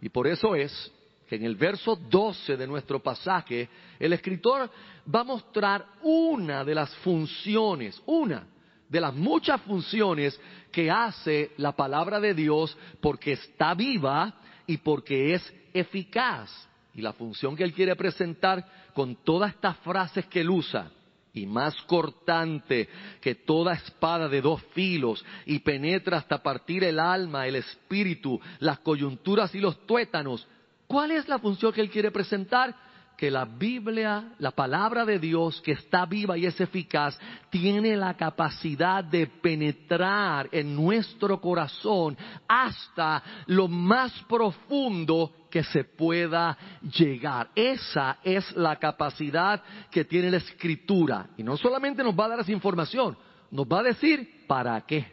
[0.01, 0.93] Y por eso es
[1.29, 4.71] que en el verso 12 de nuestro pasaje, el escritor
[5.13, 8.47] va a mostrar una de las funciones, una
[8.89, 10.39] de las muchas funciones
[10.71, 14.35] que hace la palabra de Dios porque está viva
[14.67, 16.51] y porque es eficaz.
[16.95, 20.91] Y la función que él quiere presentar con todas estas frases que él usa,
[21.35, 22.89] y más cortante
[23.21, 28.79] que toda espada de dos filos, y penetra hasta partir el alma, el espíritu, las
[28.79, 30.47] coyunturas y los tuétanos,
[30.87, 32.75] ¿Cuál es la función que él quiere presentar?
[33.17, 37.19] Que la Biblia, la palabra de Dios, que está viva y es eficaz,
[37.49, 46.59] tiene la capacidad de penetrar en nuestro corazón hasta lo más profundo que se pueda
[46.83, 47.49] llegar.
[47.55, 51.31] Esa es la capacidad que tiene la escritura.
[51.39, 53.17] Y no solamente nos va a dar esa información,
[53.51, 55.07] nos va a decir para qué,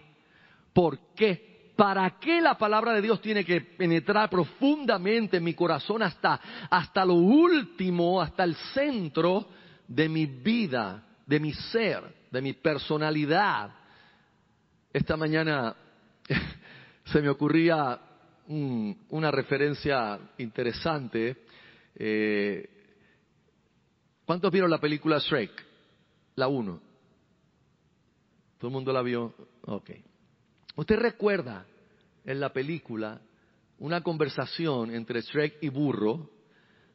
[0.74, 6.04] por qué ¿Para qué la palabra de Dios tiene que penetrar profundamente en mi corazón
[6.04, 9.48] hasta, hasta lo último, hasta el centro
[9.88, 13.72] de mi vida, de mi ser, de mi personalidad?
[14.92, 15.76] Esta mañana
[17.06, 18.00] se me ocurría
[18.48, 21.46] una referencia interesante.
[21.96, 22.70] Eh,
[24.26, 25.52] ¿Cuántos vieron la película Shrek?
[26.36, 26.82] La 1.
[28.60, 29.34] ¿Todo el mundo la vio?
[29.66, 29.92] Ok.
[30.76, 31.66] Usted recuerda
[32.26, 33.22] en la película
[33.80, 36.30] una conversación entre Shrek y Burro,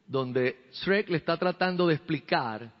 [0.05, 2.71] donde Shrek le está tratando de explicar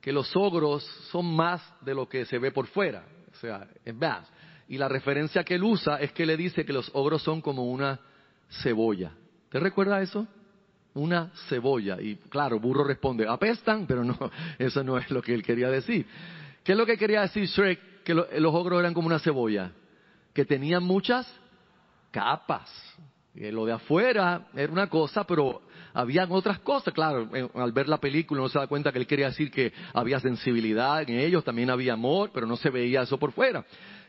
[0.00, 3.94] que los ogros son más de lo que se ve por fuera, o sea, es
[3.94, 4.26] más.
[4.68, 7.64] Y la referencia que él usa es que le dice que los ogros son como
[7.64, 8.00] una
[8.62, 9.12] cebolla.
[9.50, 10.26] ¿Te recuerda eso?
[10.94, 12.00] Una cebolla.
[12.00, 14.16] Y claro, Burro responde, apestan, pero no,
[14.58, 16.06] eso no es lo que él quería decir.
[16.64, 18.04] ¿Qué es lo que quería decir Shrek?
[18.04, 19.72] Que los ogros eran como una cebolla
[20.32, 21.26] que tenían muchas
[22.10, 22.70] capas.
[23.34, 25.62] Eh, lo de afuera era una cosa, pero
[25.92, 26.92] habían otras cosas.
[26.92, 30.20] Claro, al ver la película uno se da cuenta que él quería decir que había
[30.20, 33.64] sensibilidad en ellos, también había amor, pero no se veía eso por fuera.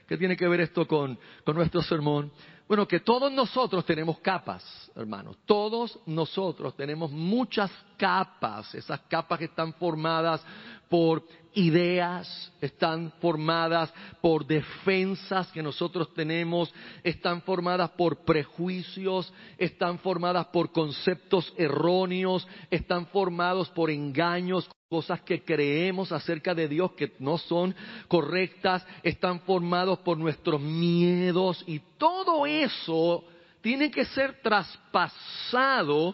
[0.08, 2.32] ¿Qué tiene que ver esto con, con nuestro sermón?
[2.68, 4.64] Bueno, que todos nosotros tenemos capas,
[4.96, 5.38] hermanos.
[5.46, 8.74] Todos nosotros tenemos muchas capas.
[8.76, 10.42] Esas capas que están formadas
[10.90, 20.48] por ideas, están formadas por defensas que nosotros tenemos, están formadas por prejuicios, están formadas
[20.48, 27.38] por conceptos erróneos, están formados por engaños, cosas que creemos acerca de Dios que no
[27.38, 27.74] son
[28.10, 33.24] correctas, están formados por nuestros miedos y todo eso
[33.62, 36.14] tiene que ser traspasado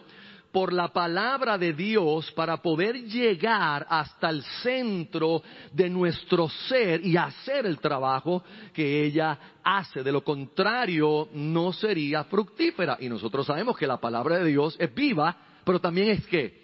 [0.52, 7.16] por la palabra de Dios para poder llegar hasta el centro de nuestro ser y
[7.16, 10.04] hacer el trabajo que ella hace.
[10.04, 12.96] De lo contrario, no sería fructífera.
[13.00, 16.62] Y nosotros sabemos que la palabra de Dios es viva, pero también es que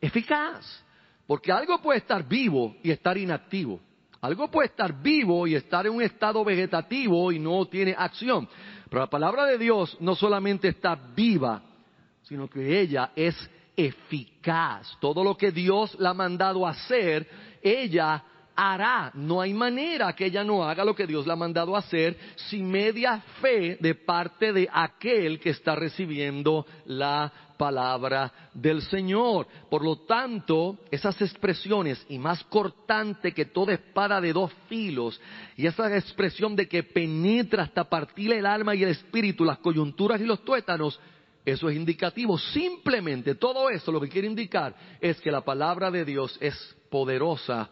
[0.00, 0.85] eficaz.
[1.26, 3.80] Porque algo puede estar vivo y estar inactivo.
[4.20, 8.48] Algo puede estar vivo y estar en un estado vegetativo y no tiene acción.
[8.88, 11.62] Pero la palabra de Dios no solamente está viva,
[12.22, 13.36] sino que ella es
[13.76, 14.96] eficaz.
[15.00, 17.28] Todo lo que Dios la ha mandado hacer,
[17.62, 18.24] ella
[18.56, 19.10] hará.
[19.14, 22.68] No hay manera que ella no haga lo que Dios le ha mandado hacer sin
[22.68, 29.46] media fe de parte de aquel que está recibiendo la palabra del Señor.
[29.70, 35.20] Por lo tanto, esas expresiones, y más cortante que toda espada de dos filos,
[35.56, 40.20] y esa expresión de que penetra hasta partir el alma y el espíritu, las coyunturas
[40.20, 41.00] y los tuétanos,
[41.44, 42.38] eso es indicativo.
[42.38, 47.70] Simplemente todo eso lo que quiere indicar es que la palabra de Dios es poderosa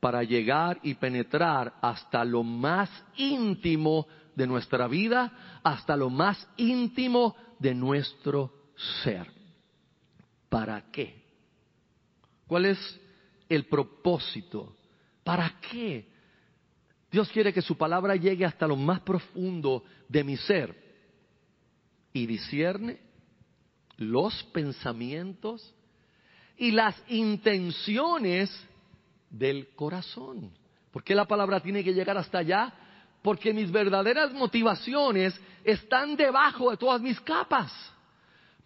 [0.00, 7.34] para llegar y penetrar hasta lo más íntimo de nuestra vida, hasta lo más íntimo
[7.58, 8.55] de nuestro
[9.02, 9.26] ser.
[10.48, 11.22] ¿Para qué?
[12.46, 13.00] ¿Cuál es
[13.48, 14.76] el propósito?
[15.24, 16.08] ¿Para qué?
[17.10, 20.86] Dios quiere que su palabra llegue hasta lo más profundo de mi ser
[22.12, 23.00] y discierne
[23.96, 25.74] los pensamientos
[26.56, 28.50] y las intenciones
[29.30, 30.50] del corazón.
[30.90, 32.72] ¿Por qué la palabra tiene que llegar hasta allá?
[33.22, 37.72] Porque mis verdaderas motivaciones están debajo de todas mis capas.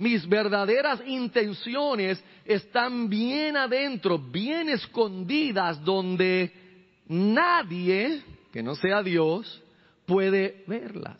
[0.01, 6.51] Mis verdaderas intenciones están bien adentro, bien escondidas, donde
[7.07, 9.63] nadie, que no sea Dios,
[10.07, 11.19] puede verlas.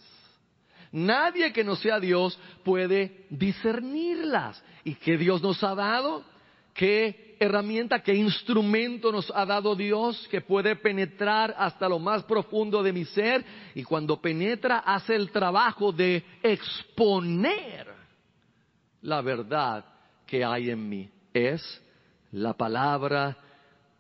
[0.93, 4.65] Nadie que no sea Dios puede discernirlas.
[4.83, 6.25] ¿Y qué Dios nos ha dado?
[6.73, 12.83] ¿Qué herramienta, qué instrumento nos ha dado Dios que puede penetrar hasta lo más profundo
[12.83, 13.45] de mi ser?
[13.75, 17.90] Y cuando penetra hace el trabajo de exponer
[19.03, 19.85] la verdad
[20.27, 21.11] que hay en mí.
[21.33, 21.83] Es
[22.33, 23.37] la palabra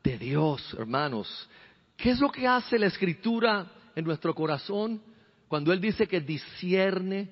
[0.02, 1.48] de Dios, hermanos.
[1.96, 5.02] ¿Qué es lo que hace la escritura en nuestro corazón?
[5.48, 7.30] Cuando Él dice que discierne,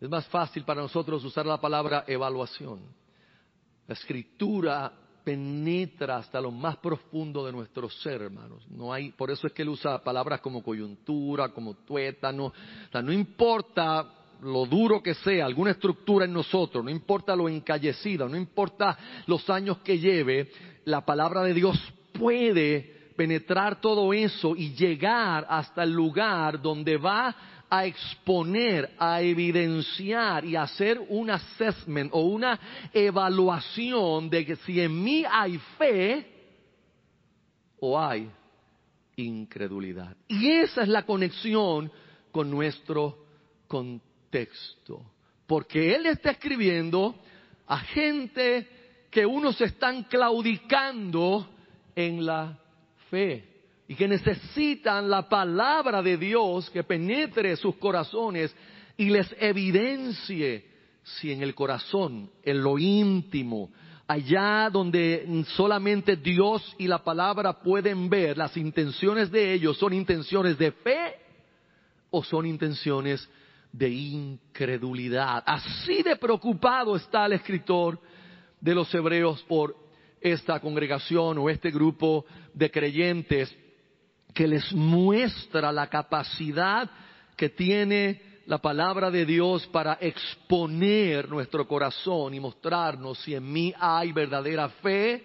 [0.00, 2.80] es más fácil para nosotros usar la palabra evaluación.
[3.86, 4.92] La escritura
[5.24, 8.66] penetra hasta lo más profundo de nuestro ser, hermanos.
[8.70, 12.46] No hay, por eso es que él usa palabras como coyuntura, como tuétano.
[12.46, 12.52] O
[12.90, 18.28] sea, no importa lo duro que sea, alguna estructura en nosotros, no importa lo encallecida,
[18.28, 20.50] no importa los años que lleve,
[20.84, 21.78] la palabra de Dios
[22.12, 27.34] puede penetrar todo eso y llegar hasta el lugar donde va
[27.68, 32.58] a exponer, a evidenciar y hacer un assessment o una
[32.92, 36.26] evaluación de que si en mí hay fe
[37.78, 38.28] o hay
[39.16, 40.16] incredulidad.
[40.26, 41.92] Y esa es la conexión
[42.32, 43.24] con nuestro
[43.68, 44.09] contexto.
[45.46, 47.16] Porque él está escribiendo
[47.66, 48.68] a gente
[49.10, 51.48] que unos están claudicando
[51.94, 52.58] en la
[53.10, 53.44] fe
[53.88, 58.54] y que necesitan la palabra de Dios que penetre sus corazones
[58.96, 60.64] y les evidencie
[61.02, 63.70] si en el corazón, en lo íntimo,
[64.06, 70.58] allá donde solamente Dios y la palabra pueden ver, las intenciones de ellos son intenciones
[70.58, 71.16] de fe
[72.10, 73.28] o son intenciones
[73.72, 75.42] de incredulidad.
[75.46, 78.00] Así de preocupado está el escritor
[78.60, 79.76] de los hebreos por
[80.20, 83.56] esta congregación o este grupo de creyentes
[84.34, 86.90] que les muestra la capacidad
[87.36, 93.72] que tiene la palabra de Dios para exponer nuestro corazón y mostrarnos si en mí
[93.78, 95.24] hay verdadera fe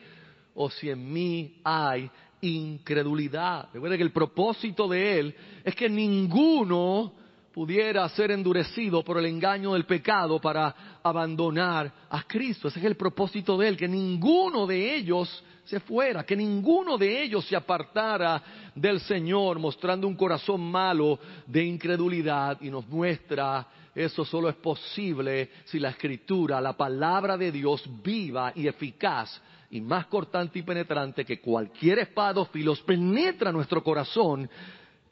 [0.53, 2.09] o si en mí hay
[2.41, 3.69] incredulidad.
[3.73, 7.13] Recuerda que el propósito de Él es que ninguno
[7.55, 12.67] pudiera ser endurecido por el engaño del pecado para abandonar a Cristo.
[12.67, 17.23] Ese es el propósito de Él, que ninguno de ellos se fuera, que ninguno de
[17.23, 18.43] ellos se apartara
[18.75, 23.65] del Señor, mostrando un corazón malo de incredulidad y nos muestra
[23.95, 29.79] eso solo es posible si la escritura, la palabra de Dios viva y eficaz y
[29.79, 34.49] más cortante y penetrante que cualquier espada o filos penetra nuestro corazón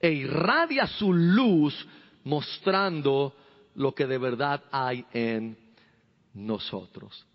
[0.02, 1.88] e irradia su luz
[2.24, 3.34] mostrando
[3.76, 5.58] lo que de verdad hay en
[6.34, 7.26] nosotros.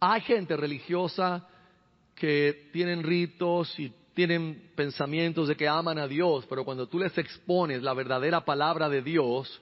[0.00, 1.46] Hay gente religiosa
[2.14, 7.16] que tienen ritos y tienen pensamientos de que aman a Dios, pero cuando tú les
[7.18, 9.60] expones la verdadera palabra de Dios,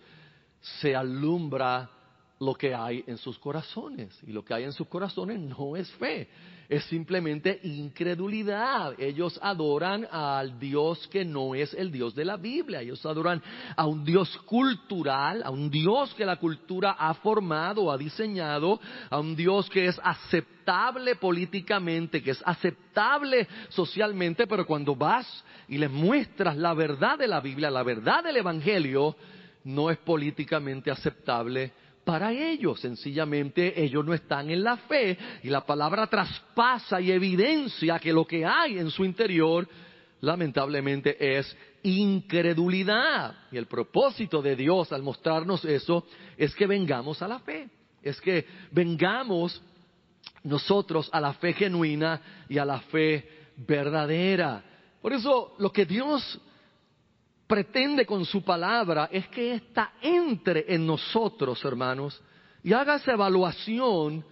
[0.60, 1.90] se alumbra
[2.38, 4.18] lo que hay en sus corazones.
[4.26, 6.28] Y lo que hay en sus corazones no es fe,
[6.68, 8.98] es simplemente incredulidad.
[8.98, 12.80] Ellos adoran al Dios que no es el Dios de la Biblia.
[12.80, 13.42] Ellos adoran
[13.76, 19.18] a un Dios cultural, a un Dios que la cultura ha formado, ha diseñado, a
[19.18, 25.90] un Dios que es aceptable políticamente, que es aceptable socialmente, pero cuando vas y les
[25.90, 29.16] muestras la verdad de la Biblia, la verdad del Evangelio,
[29.64, 31.72] no es políticamente aceptable
[32.04, 32.80] para ellos.
[32.80, 38.24] Sencillamente ellos no están en la fe y la palabra traspasa y evidencia que lo
[38.24, 39.68] que hay en su interior
[40.20, 43.34] lamentablemente es incredulidad.
[43.50, 47.68] Y el propósito de Dios al mostrarnos eso es que vengamos a la fe,
[48.02, 49.62] es que vengamos
[50.44, 54.62] nosotros a la fe genuina y a la fe verdadera.
[55.00, 56.40] Por eso lo que Dios
[57.52, 62.18] pretende con su palabra es que ésta entre en nosotros, hermanos,
[62.64, 64.24] y haga esa evaluación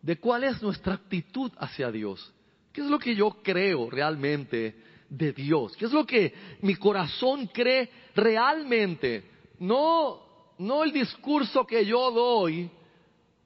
[0.00, 2.32] de cuál es nuestra actitud hacia Dios.
[2.72, 5.76] ¿Qué es lo que yo creo realmente de Dios?
[5.76, 9.28] ¿Qué es lo que mi corazón cree realmente?
[9.58, 12.70] No, no el discurso que yo doy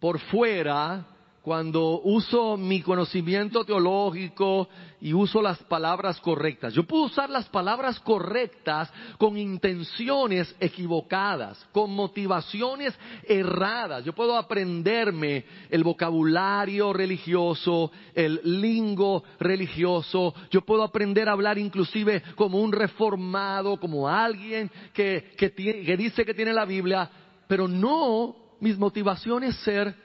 [0.01, 1.14] por fuera,
[1.45, 4.66] cuando uso mi conocimiento teológico
[4.99, 6.72] y uso las palabras correctas.
[6.72, 12.95] Yo puedo usar las palabras correctas con intenciones equivocadas, con motivaciones
[13.28, 14.07] erradas.
[14.07, 20.34] Yo puedo aprenderme el vocabulario religioso, el lingo religioso.
[20.51, 26.24] Yo puedo aprender a hablar inclusive como un reformado, como alguien que, que, que dice
[26.24, 27.11] que tiene la Biblia,
[27.47, 30.04] pero no mis motivaciones ser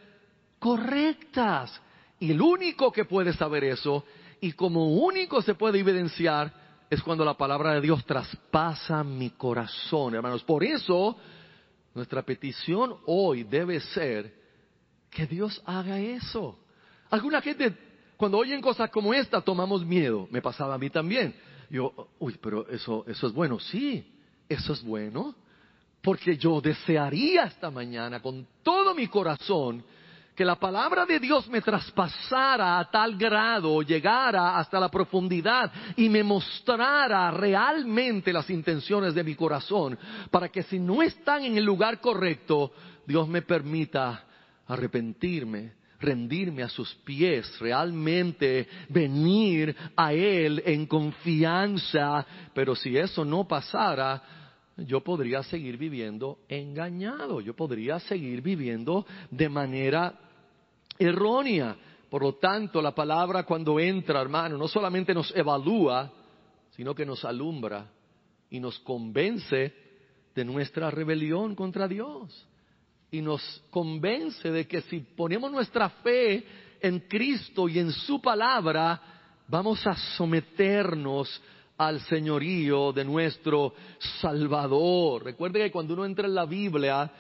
[0.60, 1.82] correctas.
[2.20, 4.04] Y el único que puede saber eso,
[4.42, 6.54] y como único se puede evidenciar,
[6.90, 10.44] es cuando la palabra de Dios traspasa mi corazón, hermanos.
[10.44, 11.16] Por eso,
[11.94, 14.34] nuestra petición hoy debe ser
[15.10, 16.60] que Dios haga eso.
[17.10, 17.76] Alguna gente,
[18.18, 20.28] cuando oyen cosas como esta, tomamos miedo.
[20.32, 21.36] Me pasaba a mí también.
[21.70, 23.60] Yo, uy, pero eso, eso es bueno.
[23.60, 24.06] Sí,
[24.48, 25.36] eso es bueno.
[26.02, 29.84] Porque yo desearía esta mañana con todo mi corazón
[30.40, 36.08] que la palabra de Dios me traspasara a tal grado, llegara hasta la profundidad y
[36.08, 40.00] me mostrara realmente las intenciones de mi corazón,
[40.32, 42.72] para que si no están en el lugar correcto,
[43.06, 44.24] Dios me permita
[44.66, 52.26] arrepentirme, rendirme a sus pies, realmente venir a Él en confianza.
[52.54, 54.24] Pero si eso no pasara,
[54.78, 60.29] yo podría seguir viviendo engañado, yo podría seguir viviendo de manera
[61.00, 61.76] errónea.
[62.10, 66.12] Por lo tanto, la palabra cuando entra, hermano, no solamente nos evalúa,
[66.72, 67.90] sino que nos alumbra
[68.50, 69.74] y nos convence
[70.36, 72.48] de nuestra rebelión contra Dios.
[73.12, 76.46] Y nos convence de que si ponemos nuestra fe
[76.82, 79.02] en Cristo y en su palabra,
[79.48, 81.42] vamos a someternos
[81.78, 83.74] al señorío de nuestro
[84.22, 85.24] Salvador.
[85.24, 87.12] Recuerde que cuando uno entra en la Biblia,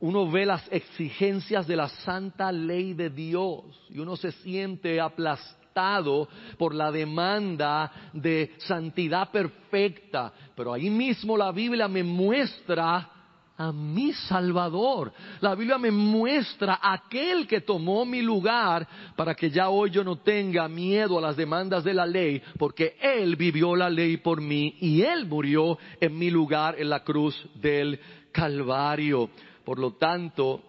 [0.00, 6.28] uno ve las exigencias de la santa ley de Dios y uno se siente aplastado
[6.58, 10.32] por la demanda de santidad perfecta.
[10.56, 13.10] Pero ahí mismo la Biblia me muestra
[13.56, 15.12] a mi Salvador.
[15.40, 20.16] La Biblia me muestra aquel que tomó mi lugar para que ya hoy yo no
[20.16, 24.76] tenga miedo a las demandas de la ley, porque Él vivió la ley por mí
[24.80, 28.00] y Él murió en mi lugar en la cruz del
[28.32, 29.28] Calvario.
[29.64, 30.62] Por lo tanto,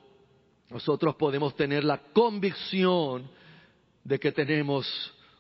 [0.70, 3.30] nosotros podemos tener la convicción
[4.04, 4.88] de que tenemos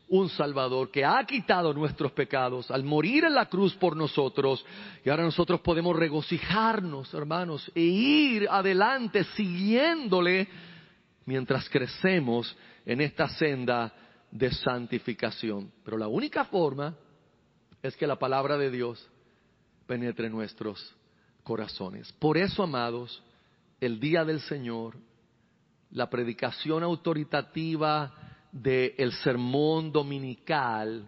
[0.09, 4.65] un Salvador que ha quitado nuestros pecados al morir en la cruz por nosotros.
[5.05, 10.49] Y ahora nosotros podemos regocijarnos, hermanos, e ir adelante siguiéndole
[11.25, 13.93] mientras crecemos en esta senda
[14.29, 15.71] de santificación.
[15.85, 16.93] Pero la única forma
[17.81, 19.09] es que la palabra de Dios
[19.87, 20.93] penetre en nuestros
[21.43, 22.11] corazones.
[22.13, 23.23] Por eso, amados,
[23.81, 24.95] el día del Señor,
[25.89, 28.13] la predicación autoritativa
[28.51, 31.03] del sermón dominical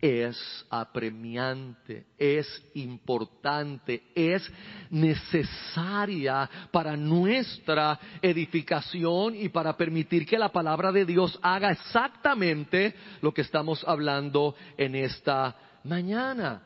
[0.00, 4.50] es apremiante, es importante, es
[4.90, 13.32] necesaria para nuestra edificación y para permitir que la palabra de Dios haga exactamente lo
[13.32, 16.62] que estamos hablando en esta mañana.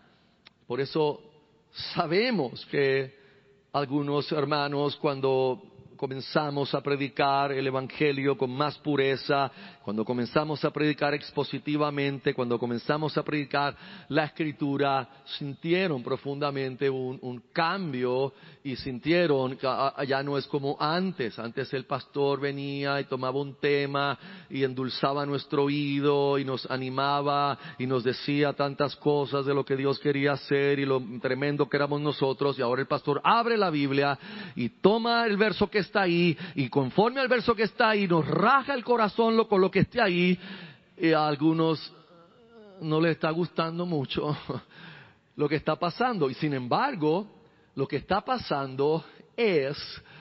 [0.67, 1.23] Por eso
[1.95, 3.20] sabemos que
[3.73, 5.63] algunos hermanos cuando
[6.01, 9.53] comenzamos a predicar el Evangelio con más pureza,
[9.85, 13.77] cuando comenzamos a predicar expositivamente, cuando comenzamos a predicar
[14.09, 15.07] la Escritura,
[15.39, 18.33] sintieron profundamente un, cambio
[18.65, 19.69] y sintieron que
[20.07, 21.39] ya no es como antes.
[21.39, 27.59] Antes el pastor venía y tomaba un tema y endulzaba nuestro oído y nos animaba
[27.79, 31.77] y nos decía tantas cosas de lo que Dios quería hacer y lo tremendo que
[31.77, 32.59] éramos nosotros.
[32.59, 34.19] Y ahora el pastor abre la Biblia
[34.57, 38.27] y toma el verso que está ahí y conforme al verso que está ahí nos
[38.27, 40.39] raja el corazón con lo que esté ahí
[40.97, 41.93] y a algunos
[42.81, 44.37] no les está gustando mucho
[45.37, 46.31] lo que está pasando.
[46.31, 47.27] Y sin embargo
[47.75, 49.05] lo que está pasando
[49.37, 49.77] es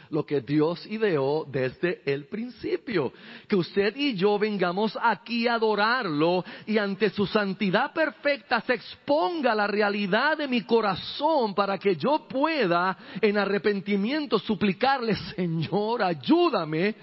[0.10, 3.14] lo que Dios ideó desde el principio.
[3.48, 9.54] Que usted y yo vengamos aquí a adorarlo y ante su santidad perfecta se exponga
[9.56, 16.96] la realidad de mi corazón para que yo pueda en arrepentimiento suplicarle, Señor, ayúdame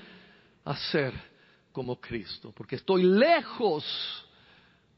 [0.65, 1.13] a ser
[1.73, 3.85] como Cristo, porque estoy lejos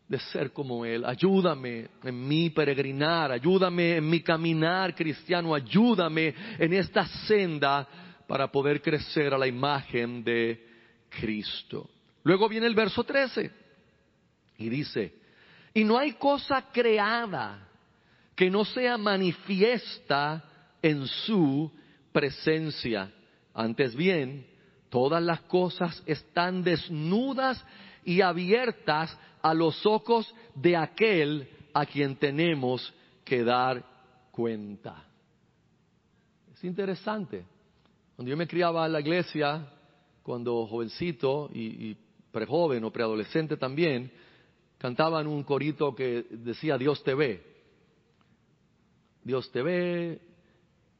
[0.08, 1.04] de ser como Él.
[1.04, 7.86] Ayúdame en mi peregrinar, ayúdame en mi caminar cristiano, ayúdame en esta senda
[8.26, 10.66] para poder crecer a la imagen de
[11.10, 11.90] Cristo.
[12.22, 13.50] Luego viene el verso 13
[14.56, 15.14] y dice,
[15.74, 17.68] y no hay cosa creada
[18.34, 20.44] que no sea manifiesta
[20.80, 21.70] en su
[22.12, 23.12] presencia.
[23.52, 24.46] Antes bien,
[24.88, 27.62] todas las cosas están desnudas
[28.04, 32.92] y abiertas a los ojos de aquel a quien tenemos
[33.24, 33.84] que dar
[34.30, 35.04] cuenta.
[36.52, 37.44] Es interesante.
[38.16, 39.72] Cuando yo me criaba en la iglesia,
[40.22, 41.96] cuando jovencito y, y
[42.32, 44.10] prejoven o preadolescente también,
[44.76, 47.42] cantaban un corito que decía Dios te ve.
[49.22, 50.20] Dios te ve.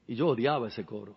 [0.06, 1.16] Y yo odiaba ese coro.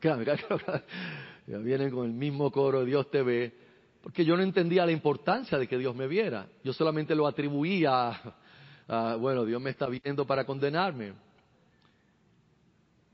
[0.02, 3.67] ya vienen con el mismo coro, Dios te ve
[4.02, 6.46] porque yo no entendía la importancia de que Dios me viera.
[6.62, 8.10] Yo solamente lo atribuía
[8.88, 11.12] a, bueno, Dios me está viendo para condenarme.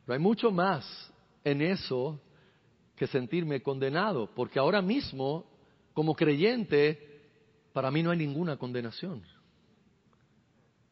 [0.05, 1.13] Pero hay mucho más
[1.43, 2.21] en eso
[2.97, 5.47] que sentirme condenado, porque ahora mismo,
[5.95, 7.23] como creyente,
[7.73, 9.23] para mí no hay ninguna condenación.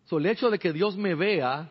[0.05, 1.71] So, el hecho de que Dios me vea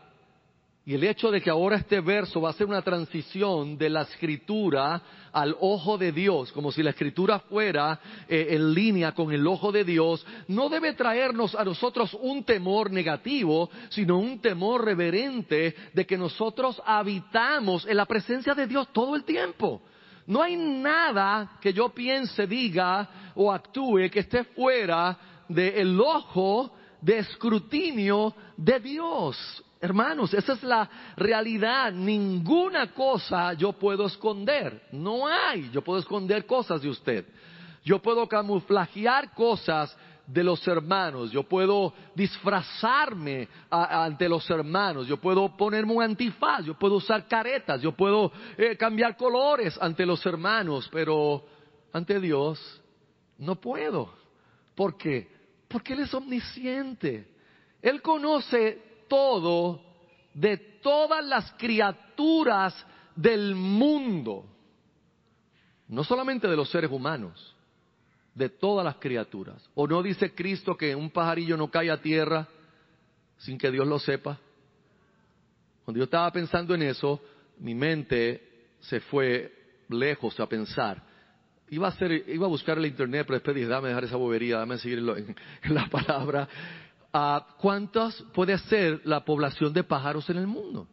[0.83, 4.01] y el hecho de que ahora este verso va a ser una transición de la
[4.01, 4.99] escritura
[5.31, 9.71] al ojo de Dios, como si la escritura fuera eh, en línea con el ojo
[9.71, 16.05] de Dios, no debe traernos a nosotros un temor negativo, sino un temor reverente de
[16.05, 19.83] que nosotros habitamos en la presencia de Dios todo el tiempo.
[20.25, 27.19] No hay nada que yo piense, diga o actúe que esté fuera del ojo de
[27.19, 29.63] escrutinio de Dios.
[29.83, 31.91] Hermanos, esa es la realidad.
[31.91, 34.83] Ninguna cosa yo puedo esconder.
[34.91, 35.71] No hay.
[35.71, 37.25] Yo puedo esconder cosas de usted.
[37.83, 41.31] Yo puedo camuflajear cosas de los hermanos.
[41.31, 45.07] Yo puedo disfrazarme ante los hermanos.
[45.07, 46.63] Yo puedo ponerme un antifaz.
[46.63, 47.81] Yo puedo usar caretas.
[47.81, 50.87] Yo puedo eh, cambiar colores ante los hermanos.
[50.93, 51.43] Pero
[51.91, 52.83] ante Dios
[53.39, 54.13] no puedo.
[54.75, 55.27] ¿Por qué?
[55.67, 57.33] Porque Él es omnisciente.
[57.81, 59.81] Él conoce todo
[60.33, 62.73] de todas las criaturas
[63.13, 64.45] del mundo.
[65.89, 67.53] No solamente de los seres humanos,
[68.33, 69.69] de todas las criaturas.
[69.75, 72.47] ¿O no dice Cristo que un pajarillo no cae a tierra
[73.37, 74.39] sin que Dios lo sepa?
[75.83, 77.21] Cuando yo estaba pensando en eso,
[77.57, 81.03] mi mente se fue lejos a pensar.
[81.69, 84.59] Iba a, hacer, iba a buscar el internet, pero después dije, dame dejar esa bobería,
[84.59, 86.47] dame seguir en la palabra.
[87.57, 90.87] ¿Cuántas puede ser la población de pájaros en el mundo?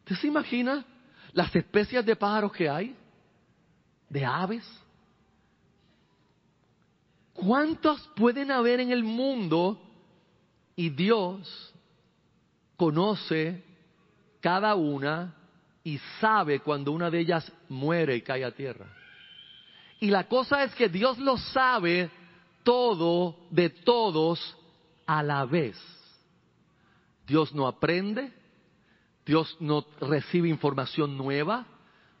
[0.00, 0.84] ¿Usted se imagina
[1.32, 2.96] las especies de pájaros que hay?
[4.08, 4.64] ¿De aves?
[7.34, 9.80] ¿Cuántas pueden haber en el mundo?
[10.74, 11.74] Y Dios
[12.76, 13.64] conoce
[14.40, 15.34] cada una
[15.82, 18.86] y sabe cuando una de ellas muere y cae a tierra.
[20.00, 22.10] Y la cosa es que Dios lo sabe
[22.68, 24.54] todo de todos
[25.06, 25.74] a la vez.
[27.26, 28.30] Dios no aprende,
[29.24, 31.64] Dios no recibe información nueva,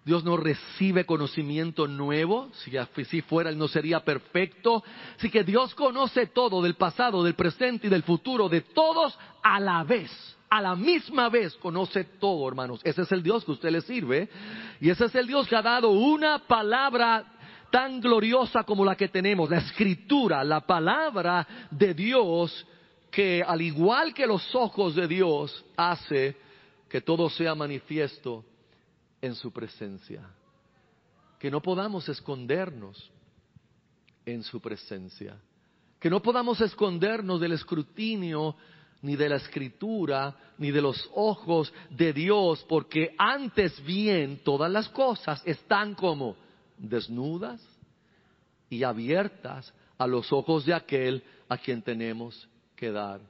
[0.06, 4.82] Dios no recibe conocimiento nuevo, si así fuera Él no sería perfecto.
[5.18, 9.60] Así que Dios conoce todo del pasado, del presente y del futuro, de todos a
[9.60, 10.10] la vez.
[10.48, 12.80] A la misma vez conoce todo, hermanos.
[12.84, 14.30] Ese es el Dios que usted le sirve.
[14.80, 17.37] Y ese es el Dios que ha dado una palabra
[17.70, 22.66] tan gloriosa como la que tenemos, la escritura, la palabra de Dios,
[23.10, 26.36] que al igual que los ojos de Dios, hace
[26.88, 28.44] que todo sea manifiesto
[29.20, 30.22] en su presencia.
[31.38, 33.10] Que no podamos escondernos
[34.24, 35.36] en su presencia.
[36.00, 38.56] Que no podamos escondernos del escrutinio
[39.02, 44.88] ni de la escritura, ni de los ojos de Dios, porque antes bien todas las
[44.88, 46.36] cosas están como
[46.78, 47.60] desnudas
[48.70, 53.20] y abiertas a los ojos de aquel a quien tenemos que dar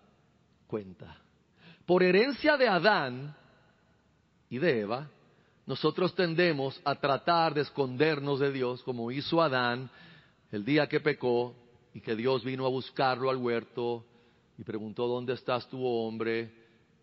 [0.67, 1.17] cuenta.
[1.87, 3.35] Por herencia de Adán
[4.51, 5.09] y de Eva,
[5.67, 9.91] nosotros tendemos a tratar de escondernos de Dios como hizo Adán
[10.51, 11.55] el día que pecó
[11.95, 14.05] y que Dios vino a buscarlo al huerto
[14.57, 16.53] y preguntó, ¿dónde estás tu hombre?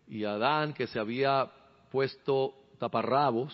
[0.08, 1.52] Y Adán, que se había
[1.92, 3.54] puesto taparrabos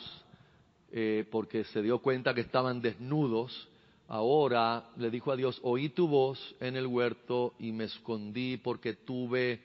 [0.92, 3.68] eh, porque se dio cuenta que estaban desnudos,
[4.08, 8.94] ahora le dijo a Dios, oí tu voz en el huerto y me escondí porque
[8.94, 9.62] tuve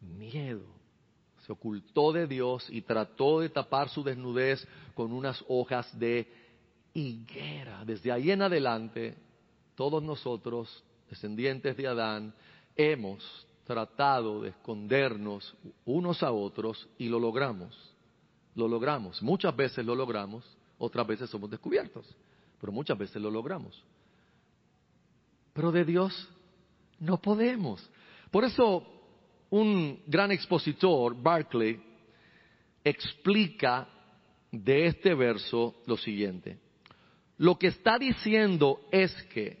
[0.00, 0.78] miedo
[1.48, 6.30] se ocultó de Dios y trató de tapar su desnudez con unas hojas de
[6.92, 7.86] higuera.
[7.86, 9.16] Desde ahí en adelante,
[9.74, 12.34] todos nosotros, descendientes de Adán,
[12.76, 13.24] hemos
[13.64, 15.56] tratado de escondernos
[15.86, 17.74] unos a otros y lo logramos.
[18.54, 19.22] Lo logramos.
[19.22, 20.44] Muchas veces lo logramos,
[20.78, 22.06] otras veces somos descubiertos,
[22.60, 23.82] pero muchas veces lo logramos.
[25.52, 26.28] Pero de Dios
[26.98, 27.88] no podemos.
[28.30, 28.86] Por eso
[29.50, 31.80] un gran expositor, Barclay,
[32.84, 33.88] explica
[34.50, 36.58] de este verso lo siguiente.
[37.38, 39.58] Lo que está diciendo es que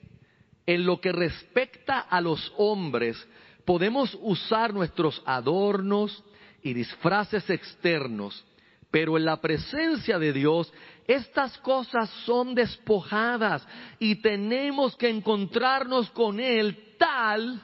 [0.66, 3.16] en lo que respecta a los hombres,
[3.64, 6.22] podemos usar nuestros adornos
[6.62, 8.44] y disfraces externos,
[8.90, 10.72] pero en la presencia de Dios
[11.06, 13.66] estas cosas son despojadas
[13.98, 17.62] y tenemos que encontrarnos con Él tal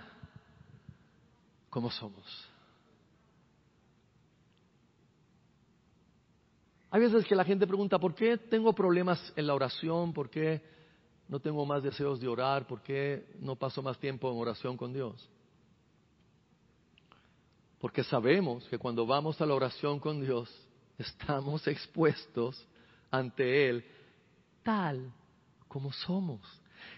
[1.71, 2.25] como somos.
[6.91, 10.13] Hay veces que la gente pregunta, ¿por qué tengo problemas en la oración?
[10.13, 10.63] ¿Por qué
[11.27, 12.67] no tengo más deseos de orar?
[12.69, 15.29] ¿Por qué no paso más tiempo en oración con Dios?
[17.81, 20.49] Porque sabemos que cuando vamos a la oración con Dios,
[20.99, 22.67] estamos expuestos
[23.11, 23.85] ante Él
[24.63, 25.13] tal
[25.69, 26.41] como somos.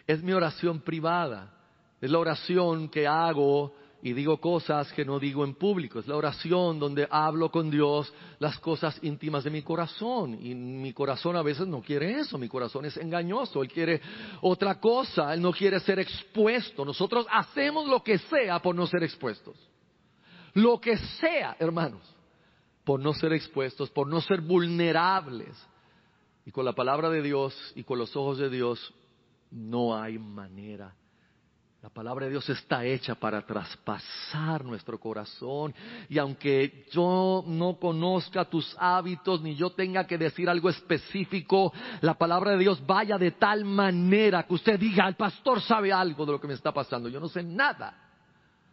[0.06, 1.52] Es mi oración privada,
[2.00, 5.98] es la oración que hago y digo cosas que no digo en público.
[5.98, 10.38] Es la oración donde hablo con Dios las cosas íntimas de mi corazón.
[10.40, 12.38] Y mi corazón a veces no quiere eso.
[12.38, 13.62] Mi corazón es engañoso.
[13.62, 14.00] Él quiere
[14.42, 15.34] otra cosa.
[15.34, 16.84] Él no quiere ser expuesto.
[16.84, 19.56] Nosotros hacemos lo que sea por no ser expuestos.
[20.54, 22.15] Lo que sea, hermanos,
[22.86, 25.54] por no ser expuestos, por no ser vulnerables.
[26.46, 28.94] Y con la palabra de Dios y con los ojos de Dios
[29.50, 30.94] no hay manera
[31.86, 35.72] la palabra de Dios está hecha para traspasar nuestro corazón.
[36.08, 42.14] Y aunque yo no conozca tus hábitos, ni yo tenga que decir algo específico, la
[42.14, 46.32] palabra de Dios vaya de tal manera que usted diga, el pastor sabe algo de
[46.32, 47.08] lo que me está pasando.
[47.08, 47.96] Yo no sé nada.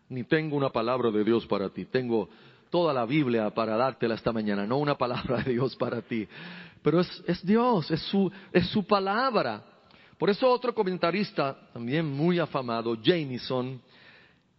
[0.10, 1.86] Ni tengo una palabra de Dios para ti.
[1.86, 2.30] Tengo
[2.74, 6.28] toda la Biblia para dártela esta mañana, no una palabra de Dios para ti.
[6.82, 9.64] Pero es, Dios, es su, es su palabra.
[10.18, 13.80] Por eso otro comentarista, también muy afamado, Jameson,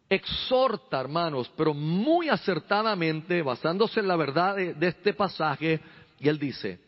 [0.08, 5.80] exhorta, hermanos, pero muy acertadamente, basándose en la verdad de este pasaje,
[6.20, 6.78] y él dice,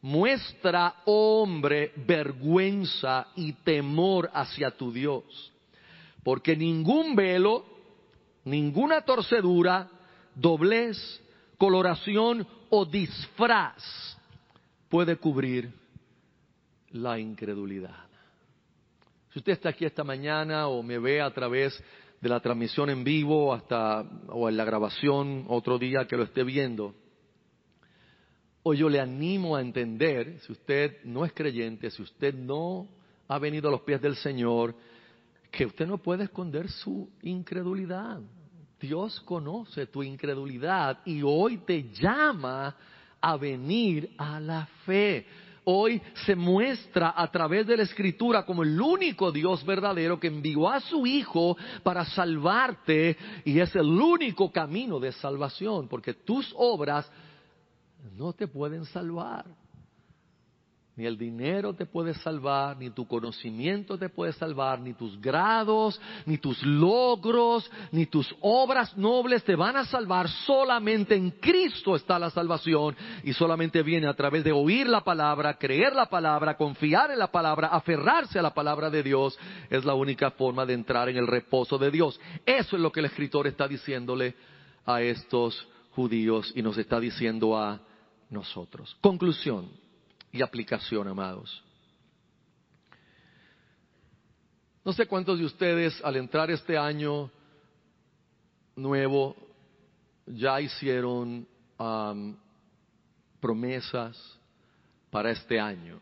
[0.00, 5.52] muestra, hombre, vergüenza y temor hacia tu Dios,
[6.22, 7.66] porque ningún velo,
[8.44, 9.90] ninguna torcedura,
[10.34, 10.96] doblez,
[11.58, 13.82] coloración o disfraz
[14.88, 15.72] puede cubrir
[16.90, 18.04] la incredulidad.
[19.32, 21.82] Si usted está aquí esta mañana o me ve a través
[22.20, 26.44] de la transmisión en vivo hasta o en la grabación otro día que lo esté
[26.44, 26.94] viendo,
[28.62, 32.88] hoy yo le animo a entender, si usted no es creyente, si usted no
[33.26, 34.74] ha venido a los pies del Señor,
[35.50, 38.20] que usted no puede esconder su incredulidad.
[38.80, 42.74] Dios conoce tu incredulidad y hoy te llama
[43.20, 45.26] a venir a la fe
[45.64, 50.68] hoy se muestra a través de la escritura como el único Dios verdadero que envió
[50.68, 57.10] a su Hijo para salvarte y es el único camino de salvación, porque tus obras
[58.16, 59.46] no te pueden salvar.
[60.96, 66.00] Ni el dinero te puede salvar, ni tu conocimiento te puede salvar, ni tus grados,
[66.24, 70.28] ni tus logros, ni tus obras nobles te van a salvar.
[70.28, 75.58] Solamente en Cristo está la salvación y solamente viene a través de oír la palabra,
[75.58, 79.36] creer la palabra, confiar en la palabra, aferrarse a la palabra de Dios.
[79.70, 82.20] Es la única forma de entrar en el reposo de Dios.
[82.46, 84.36] Eso es lo que el escritor está diciéndole
[84.86, 87.80] a estos judíos y nos está diciendo a
[88.30, 88.96] nosotros.
[89.00, 89.82] Conclusión
[90.34, 91.62] y aplicación, amados.
[94.84, 97.30] No sé cuántos de ustedes al entrar este año
[98.74, 99.36] nuevo
[100.26, 101.46] ya hicieron
[103.40, 104.40] promesas
[105.08, 106.00] para este año.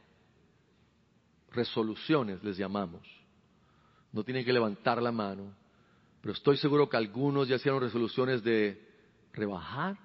[1.50, 3.02] Resoluciones les llamamos.
[4.12, 5.54] No tienen que levantar la mano,
[6.22, 8.82] pero estoy seguro que algunos ya hicieron resoluciones de
[9.34, 9.98] rebajar,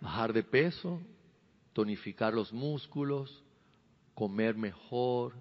[0.00, 1.02] bajar de peso,
[1.76, 3.44] tonificar los músculos,
[4.14, 5.34] comer mejor.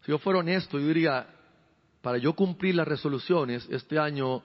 [0.00, 1.28] Si yo fuera honesto, yo diría,
[2.00, 4.42] para yo cumplir las resoluciones, este año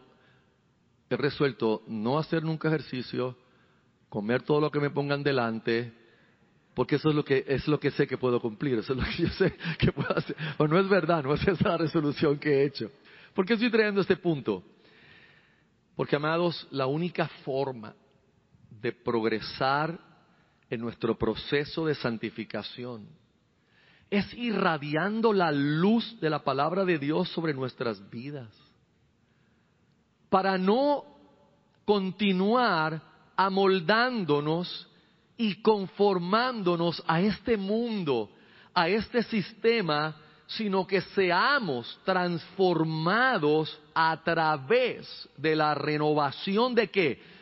[1.10, 3.38] he resuelto no hacer nunca ejercicio,
[4.10, 5.94] comer todo lo que me pongan delante,
[6.74, 9.06] porque eso es lo que es lo que sé que puedo cumplir, eso es lo
[9.06, 10.36] que yo sé que puedo hacer.
[10.58, 12.92] O no es verdad, no es esa resolución que he hecho.
[13.34, 14.62] ¿Por qué estoy trayendo este punto?
[15.96, 17.96] Porque, amados, la única forma
[18.70, 20.07] de progresar
[20.70, 23.08] en nuestro proceso de santificación
[24.10, 28.50] es irradiando la luz de la palabra de Dios sobre nuestras vidas.
[30.30, 31.04] Para no
[31.86, 33.02] continuar
[33.36, 34.88] amoldándonos
[35.38, 38.30] y conformándonos a este mundo,
[38.74, 40.16] a este sistema,
[40.48, 47.37] sino que seamos transformados a través de la renovación de qué?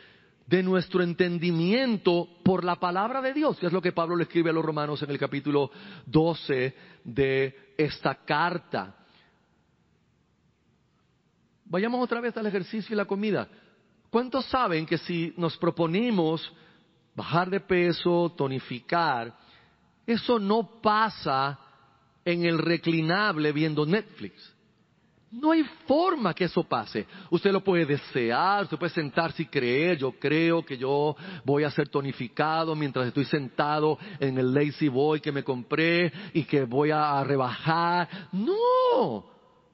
[0.46, 4.50] De nuestro entendimiento por la palabra de Dios, que es lo que Pablo le escribe
[4.50, 5.70] a los romanos en el capítulo
[6.06, 6.74] 12
[7.04, 8.94] de esta carta.
[11.64, 13.48] Vayamos otra vez al ejercicio y la comida.
[14.08, 16.52] ¿Cuántos saben que si nos proponemos
[17.14, 19.36] bajar de peso, tonificar,
[20.06, 21.58] eso no pasa
[22.24, 24.55] en el reclinable viendo Netflix?
[25.30, 27.06] No hay forma que eso pase.
[27.30, 31.70] Usted lo puede desear, usted puede sentarse y creer, yo creo que yo voy a
[31.70, 36.92] ser tonificado mientras estoy sentado en el Lazy Boy que me compré y que voy
[36.92, 38.08] a rebajar.
[38.32, 39.24] No,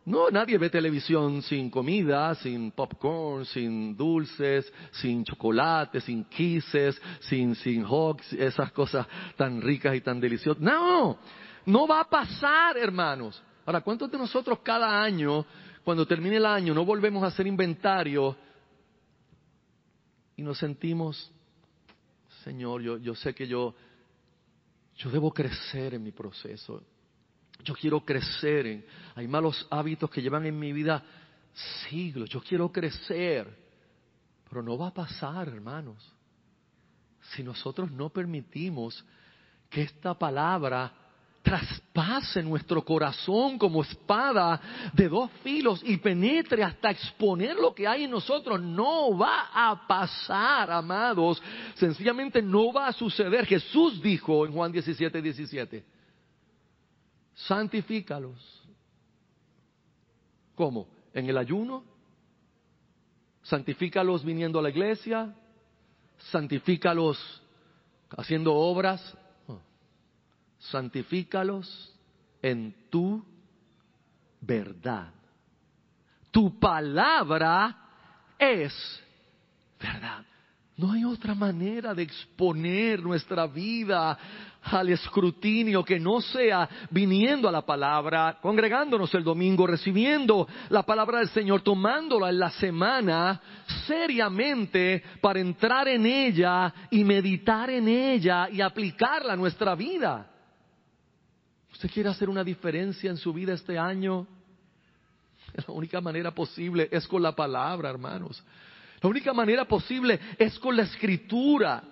[0.07, 7.55] no, nadie ve televisión sin comida, sin popcorn, sin dulces, sin chocolate, sin kisses, sin,
[7.57, 10.63] sin hugs, esas cosas tan ricas y tan deliciosas.
[10.63, 11.19] No,
[11.67, 13.41] no va a pasar, hermanos.
[13.65, 15.45] Ahora, ¿cuántos de nosotros cada año,
[15.85, 18.37] cuando termine el año, no volvemos a hacer inventario
[20.37, 21.31] y nos sentimos,
[22.43, 23.75] Señor, yo, yo sé que yo,
[24.97, 26.83] yo debo crecer en mi proceso.
[27.63, 28.85] Yo quiero crecer en,
[29.15, 31.05] hay malos hábitos que llevan en mi vida
[31.89, 32.29] siglos.
[32.29, 33.63] Yo quiero crecer.
[34.49, 36.13] Pero no va a pasar, hermanos.
[37.35, 39.05] Si nosotros no permitimos
[39.71, 40.93] que esta palabra
[41.43, 44.61] traspase nuestro corazón como espada
[44.93, 48.61] de dos filos y penetre hasta exponer lo que hay en nosotros.
[48.61, 51.43] No va a pasar, amados.
[51.75, 53.45] Sencillamente no va a suceder.
[53.45, 55.85] Jesús dijo en Juan 17, 17,
[57.35, 58.63] santifícalos.
[60.55, 60.87] ¿Cómo?
[61.13, 61.85] ¿En el ayuno?
[63.43, 65.35] Santifícalos viniendo a la iglesia.
[66.31, 67.43] Santifícalos
[68.17, 69.17] haciendo obras
[70.71, 71.93] santifícalos
[72.41, 73.25] en tu
[74.41, 75.13] verdad.
[76.31, 77.77] Tu palabra
[78.39, 78.73] es
[79.81, 80.25] verdad.
[80.77, 84.19] No hay otra manera de exponer nuestra vida
[84.63, 91.19] al escrutinio que no sea viniendo a la palabra, congregándonos el domingo, recibiendo la palabra
[91.19, 93.41] del Señor, tomándola en la semana
[93.87, 100.32] seriamente para entrar en ella y meditar en ella y aplicarla a nuestra vida.
[101.83, 104.25] ¿Usted quiere hacer una diferencia en su vida este año?
[105.67, 108.41] La única manera posible es con la palabra, hermanos.
[109.01, 111.83] La única manera posible es con la escritura.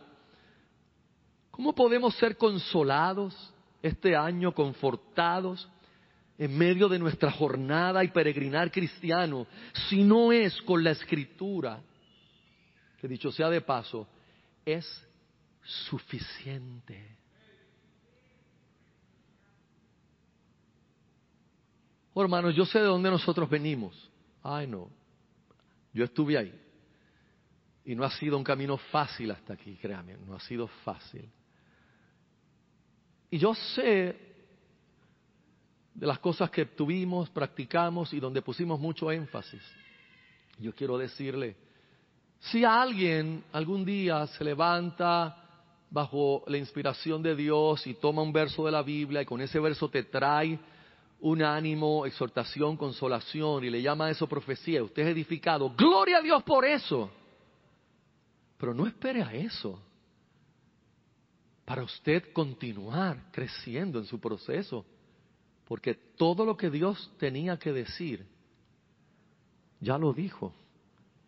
[1.50, 5.68] ¿Cómo podemos ser consolados este año, confortados
[6.38, 9.48] en medio de nuestra jornada y peregrinar cristiano,
[9.88, 11.82] si no es con la escritura?
[13.00, 14.06] Que dicho sea de paso,
[14.64, 14.86] es
[15.64, 17.19] suficiente
[22.20, 24.10] Oh, hermanos, yo sé de dónde nosotros venimos.
[24.42, 24.90] Ay, no.
[25.94, 26.54] Yo estuve ahí.
[27.82, 31.26] Y no ha sido un camino fácil hasta aquí, créanme, no ha sido fácil.
[33.30, 34.14] Y yo sé
[35.94, 39.62] de las cosas que tuvimos, practicamos y donde pusimos mucho énfasis.
[40.58, 41.56] Yo quiero decirle,
[42.38, 45.42] si alguien algún día se levanta
[45.88, 49.58] bajo la inspiración de Dios y toma un verso de la Biblia y con ese
[49.58, 50.60] verso te trae
[51.20, 56.22] un ánimo, exhortación, consolación y le llama a eso profecía, usted es edificado, gloria a
[56.22, 57.10] Dios por eso.
[58.56, 59.80] Pero no espere a eso
[61.64, 64.84] para usted continuar creciendo en su proceso,
[65.66, 68.26] porque todo lo que Dios tenía que decir,
[69.78, 70.52] ya lo dijo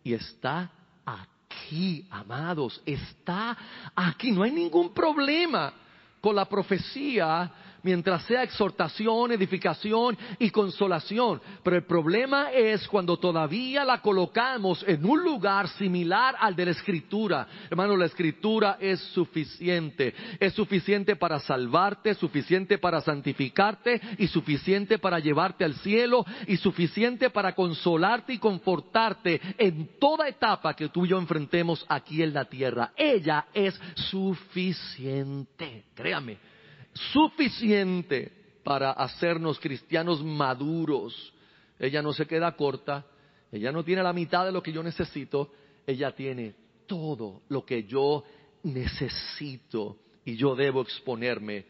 [0.03, 0.71] y está
[1.05, 3.57] aquí, amados, está
[3.95, 4.33] aquí.
[4.33, 5.73] No hay ningún problema
[6.21, 7.53] con la profecía
[7.83, 11.41] mientras sea exhortación, edificación y consolación.
[11.63, 16.71] Pero el problema es cuando todavía la colocamos en un lugar similar al de la
[16.73, 17.47] escritura.
[17.71, 20.15] Hermano, la escritura es suficiente.
[20.39, 27.31] Es suficiente para salvarte, suficiente para santificarte y suficiente para llevarte al cielo y suficiente
[27.31, 32.45] para consolarte y confortarte en toda etapa que tú y yo enfrentemos aquí en la
[32.45, 32.93] tierra.
[32.97, 35.85] Ella es suficiente.
[35.95, 36.52] Créame
[36.93, 38.33] suficiente
[38.65, 41.33] para hacernos cristianos maduros.
[41.79, 43.05] Ella no se queda corta,
[43.51, 45.53] ella no tiene la mitad de lo que yo necesito,
[45.87, 46.55] ella tiene
[46.87, 48.25] todo lo que yo
[48.63, 51.65] necesito y yo debo exponerme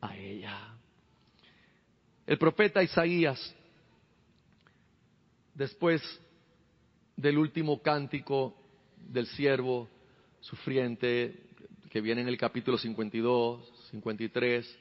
[0.00, 0.74] a ella.
[2.26, 3.54] El profeta Isaías,
[5.54, 6.02] después
[7.16, 8.56] del último cántico
[8.96, 9.88] del siervo
[10.40, 11.40] sufriente,
[11.90, 14.78] que viene en el capítulo 52, 53.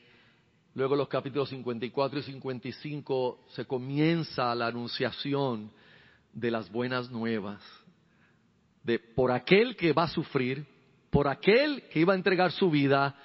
[0.73, 5.69] Luego los capítulos 54 y 55 se comienza la anunciación
[6.33, 7.61] de las buenas nuevas,
[8.83, 10.65] de por aquel que va a sufrir,
[11.09, 13.15] por aquel que iba a entregar su vida,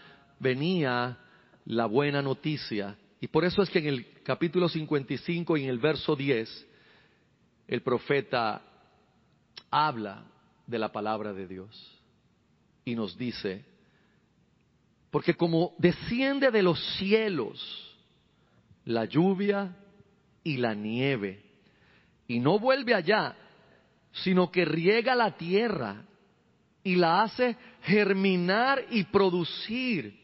[0.40, 1.18] venía
[1.64, 2.98] la buena noticia.
[3.20, 6.66] Y por eso es que en el capítulo 55 y en el verso 10,
[7.68, 8.60] el profeta
[9.70, 10.24] habla
[10.66, 11.96] de la palabra de Dios
[12.84, 13.64] y nos dice,
[15.16, 17.96] porque como desciende de los cielos
[18.84, 19.74] la lluvia
[20.44, 21.42] y la nieve,
[22.28, 23.34] y no vuelve allá,
[24.12, 26.04] sino que riega la tierra
[26.84, 30.20] y la hace germinar y producir,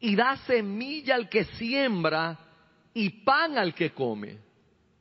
[0.00, 2.38] y da semilla al que siembra
[2.94, 4.38] y pan al que come.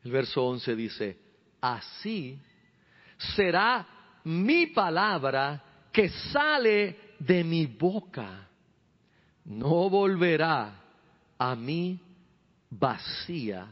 [0.03, 1.17] El verso 11 dice,
[1.61, 2.37] así
[3.33, 3.87] será
[4.25, 5.63] mi palabra
[5.93, 8.49] que sale de mi boca
[9.45, 10.73] no volverá
[11.37, 11.99] a mí
[12.69, 13.67] vacía,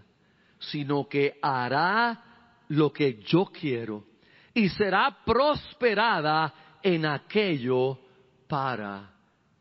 [0.59, 2.23] sino que hará
[2.69, 4.05] lo que yo quiero
[4.53, 7.99] y será prosperada en aquello
[8.47, 9.11] para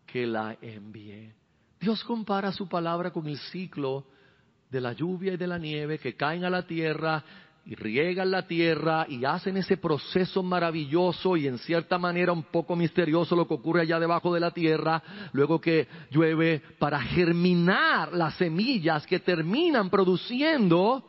[0.07, 1.33] que la envíe.
[1.81, 4.07] Dios compara su palabra con el ciclo
[4.71, 7.25] de la lluvia y de la nieve que caen a la tierra
[7.65, 12.75] y riegan la tierra y hacen ese proceso maravilloso y en cierta manera un poco
[12.75, 15.03] misterioso lo que ocurre allá debajo de la tierra,
[15.33, 21.05] luego que llueve para germinar las semillas que terminan produciendo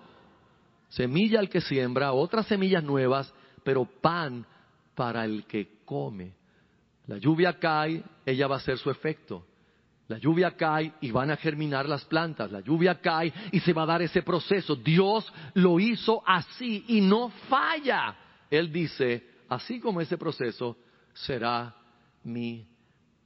[0.89, 3.34] semilla al que siembra, otras semillas nuevas,
[3.64, 4.45] pero pan
[4.93, 6.34] para el que come.
[7.08, 9.43] La lluvia cae, ella va a hacer su efecto.
[10.14, 12.51] La lluvia cae y van a germinar las plantas.
[12.51, 14.76] La lluvia cae y se va a dar ese proceso.
[14.76, 18.16] Dios lo hizo así y no falla.
[18.47, 20.78] Él dice, así como ese proceso
[21.14, 21.74] será
[22.26, 22.64] mi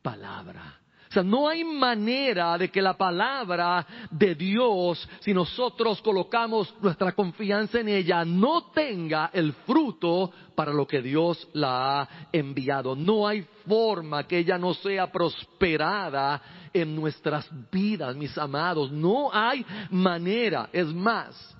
[0.01, 0.79] palabra.
[1.09, 7.11] O sea, no hay manera de que la palabra de Dios, si nosotros colocamos nuestra
[7.11, 12.95] confianza en ella, no tenga el fruto para lo que Dios la ha enviado.
[12.95, 16.41] No hay forma que ella no sea prosperada
[16.73, 18.91] en nuestras vidas, mis amados.
[18.91, 20.69] No hay manera.
[20.71, 21.55] Es más,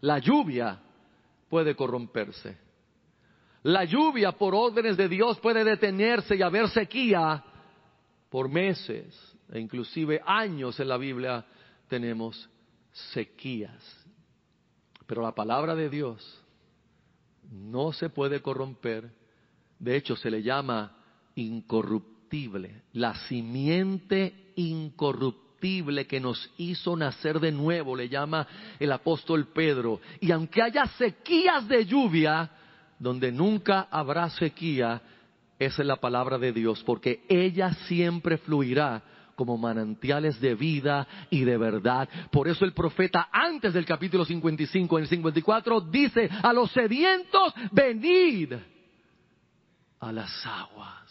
[0.00, 0.78] la lluvia
[1.48, 2.56] puede corromperse.
[3.62, 7.42] La lluvia por órdenes de Dios puede detenerse y haber sequía
[8.30, 11.44] por meses e inclusive años en la Biblia
[11.88, 12.48] tenemos
[13.12, 14.06] sequías.
[15.06, 16.42] Pero la palabra de Dios
[17.50, 19.10] no se puede corromper.
[19.78, 20.96] De hecho, se le llama
[21.34, 22.82] incorruptible.
[22.92, 28.46] La simiente incorruptible que nos hizo nacer de nuevo, le llama
[28.78, 30.00] el apóstol Pedro.
[30.20, 32.50] Y aunque haya sequías de lluvia,
[32.98, 35.00] donde nunca habrá sequía,
[35.58, 39.02] esa es la palabra de Dios, porque ella siempre fluirá
[39.34, 42.08] como manantiales de vida y de verdad.
[42.30, 47.52] Por eso el profeta antes del capítulo 55, en el 54, dice a los sedientos,
[47.72, 48.54] venid
[50.00, 51.05] a las aguas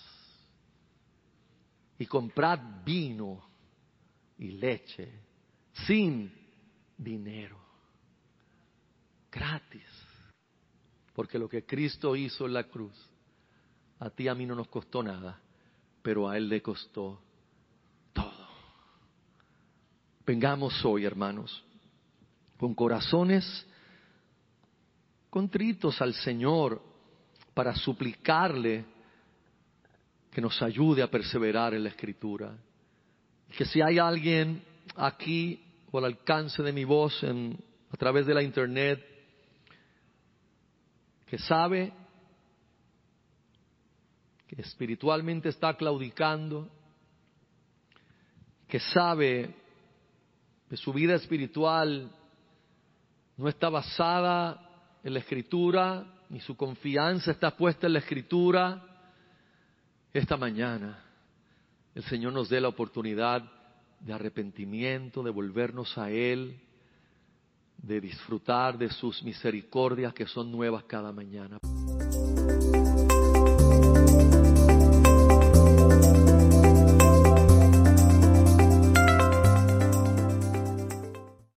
[1.98, 3.44] y comprad vino
[4.38, 5.12] y leche
[5.88, 6.32] sin
[6.98, 7.58] dinero,
[9.32, 9.88] gratis.
[11.14, 12.94] Porque lo que Cristo hizo en la cruz,
[14.00, 15.40] a ti a mí no nos costó nada,
[16.02, 17.22] pero a Él le costó
[18.12, 18.48] todo.
[20.26, 21.64] Vengamos hoy, hermanos,
[22.58, 23.66] con corazones
[25.30, 26.82] contritos al Señor
[27.54, 28.86] para suplicarle
[30.36, 32.58] que nos ayude a perseverar en la Escritura.
[33.58, 34.62] Que si hay alguien
[34.98, 37.58] aquí o al alcance de mi voz en,
[37.90, 39.02] a través de la Internet
[41.26, 41.94] que sabe
[44.46, 46.70] que espiritualmente está claudicando,
[48.68, 49.56] que sabe
[50.68, 52.12] que su vida espiritual
[53.38, 58.95] no está basada en la escritura, ni su confianza está puesta en la escritura,
[60.20, 60.98] esta mañana
[61.94, 63.44] el Señor nos dé la oportunidad
[64.00, 66.58] de arrepentimiento, de volvernos a Él,
[67.78, 71.60] de disfrutar de sus misericordias que son nuevas cada mañana.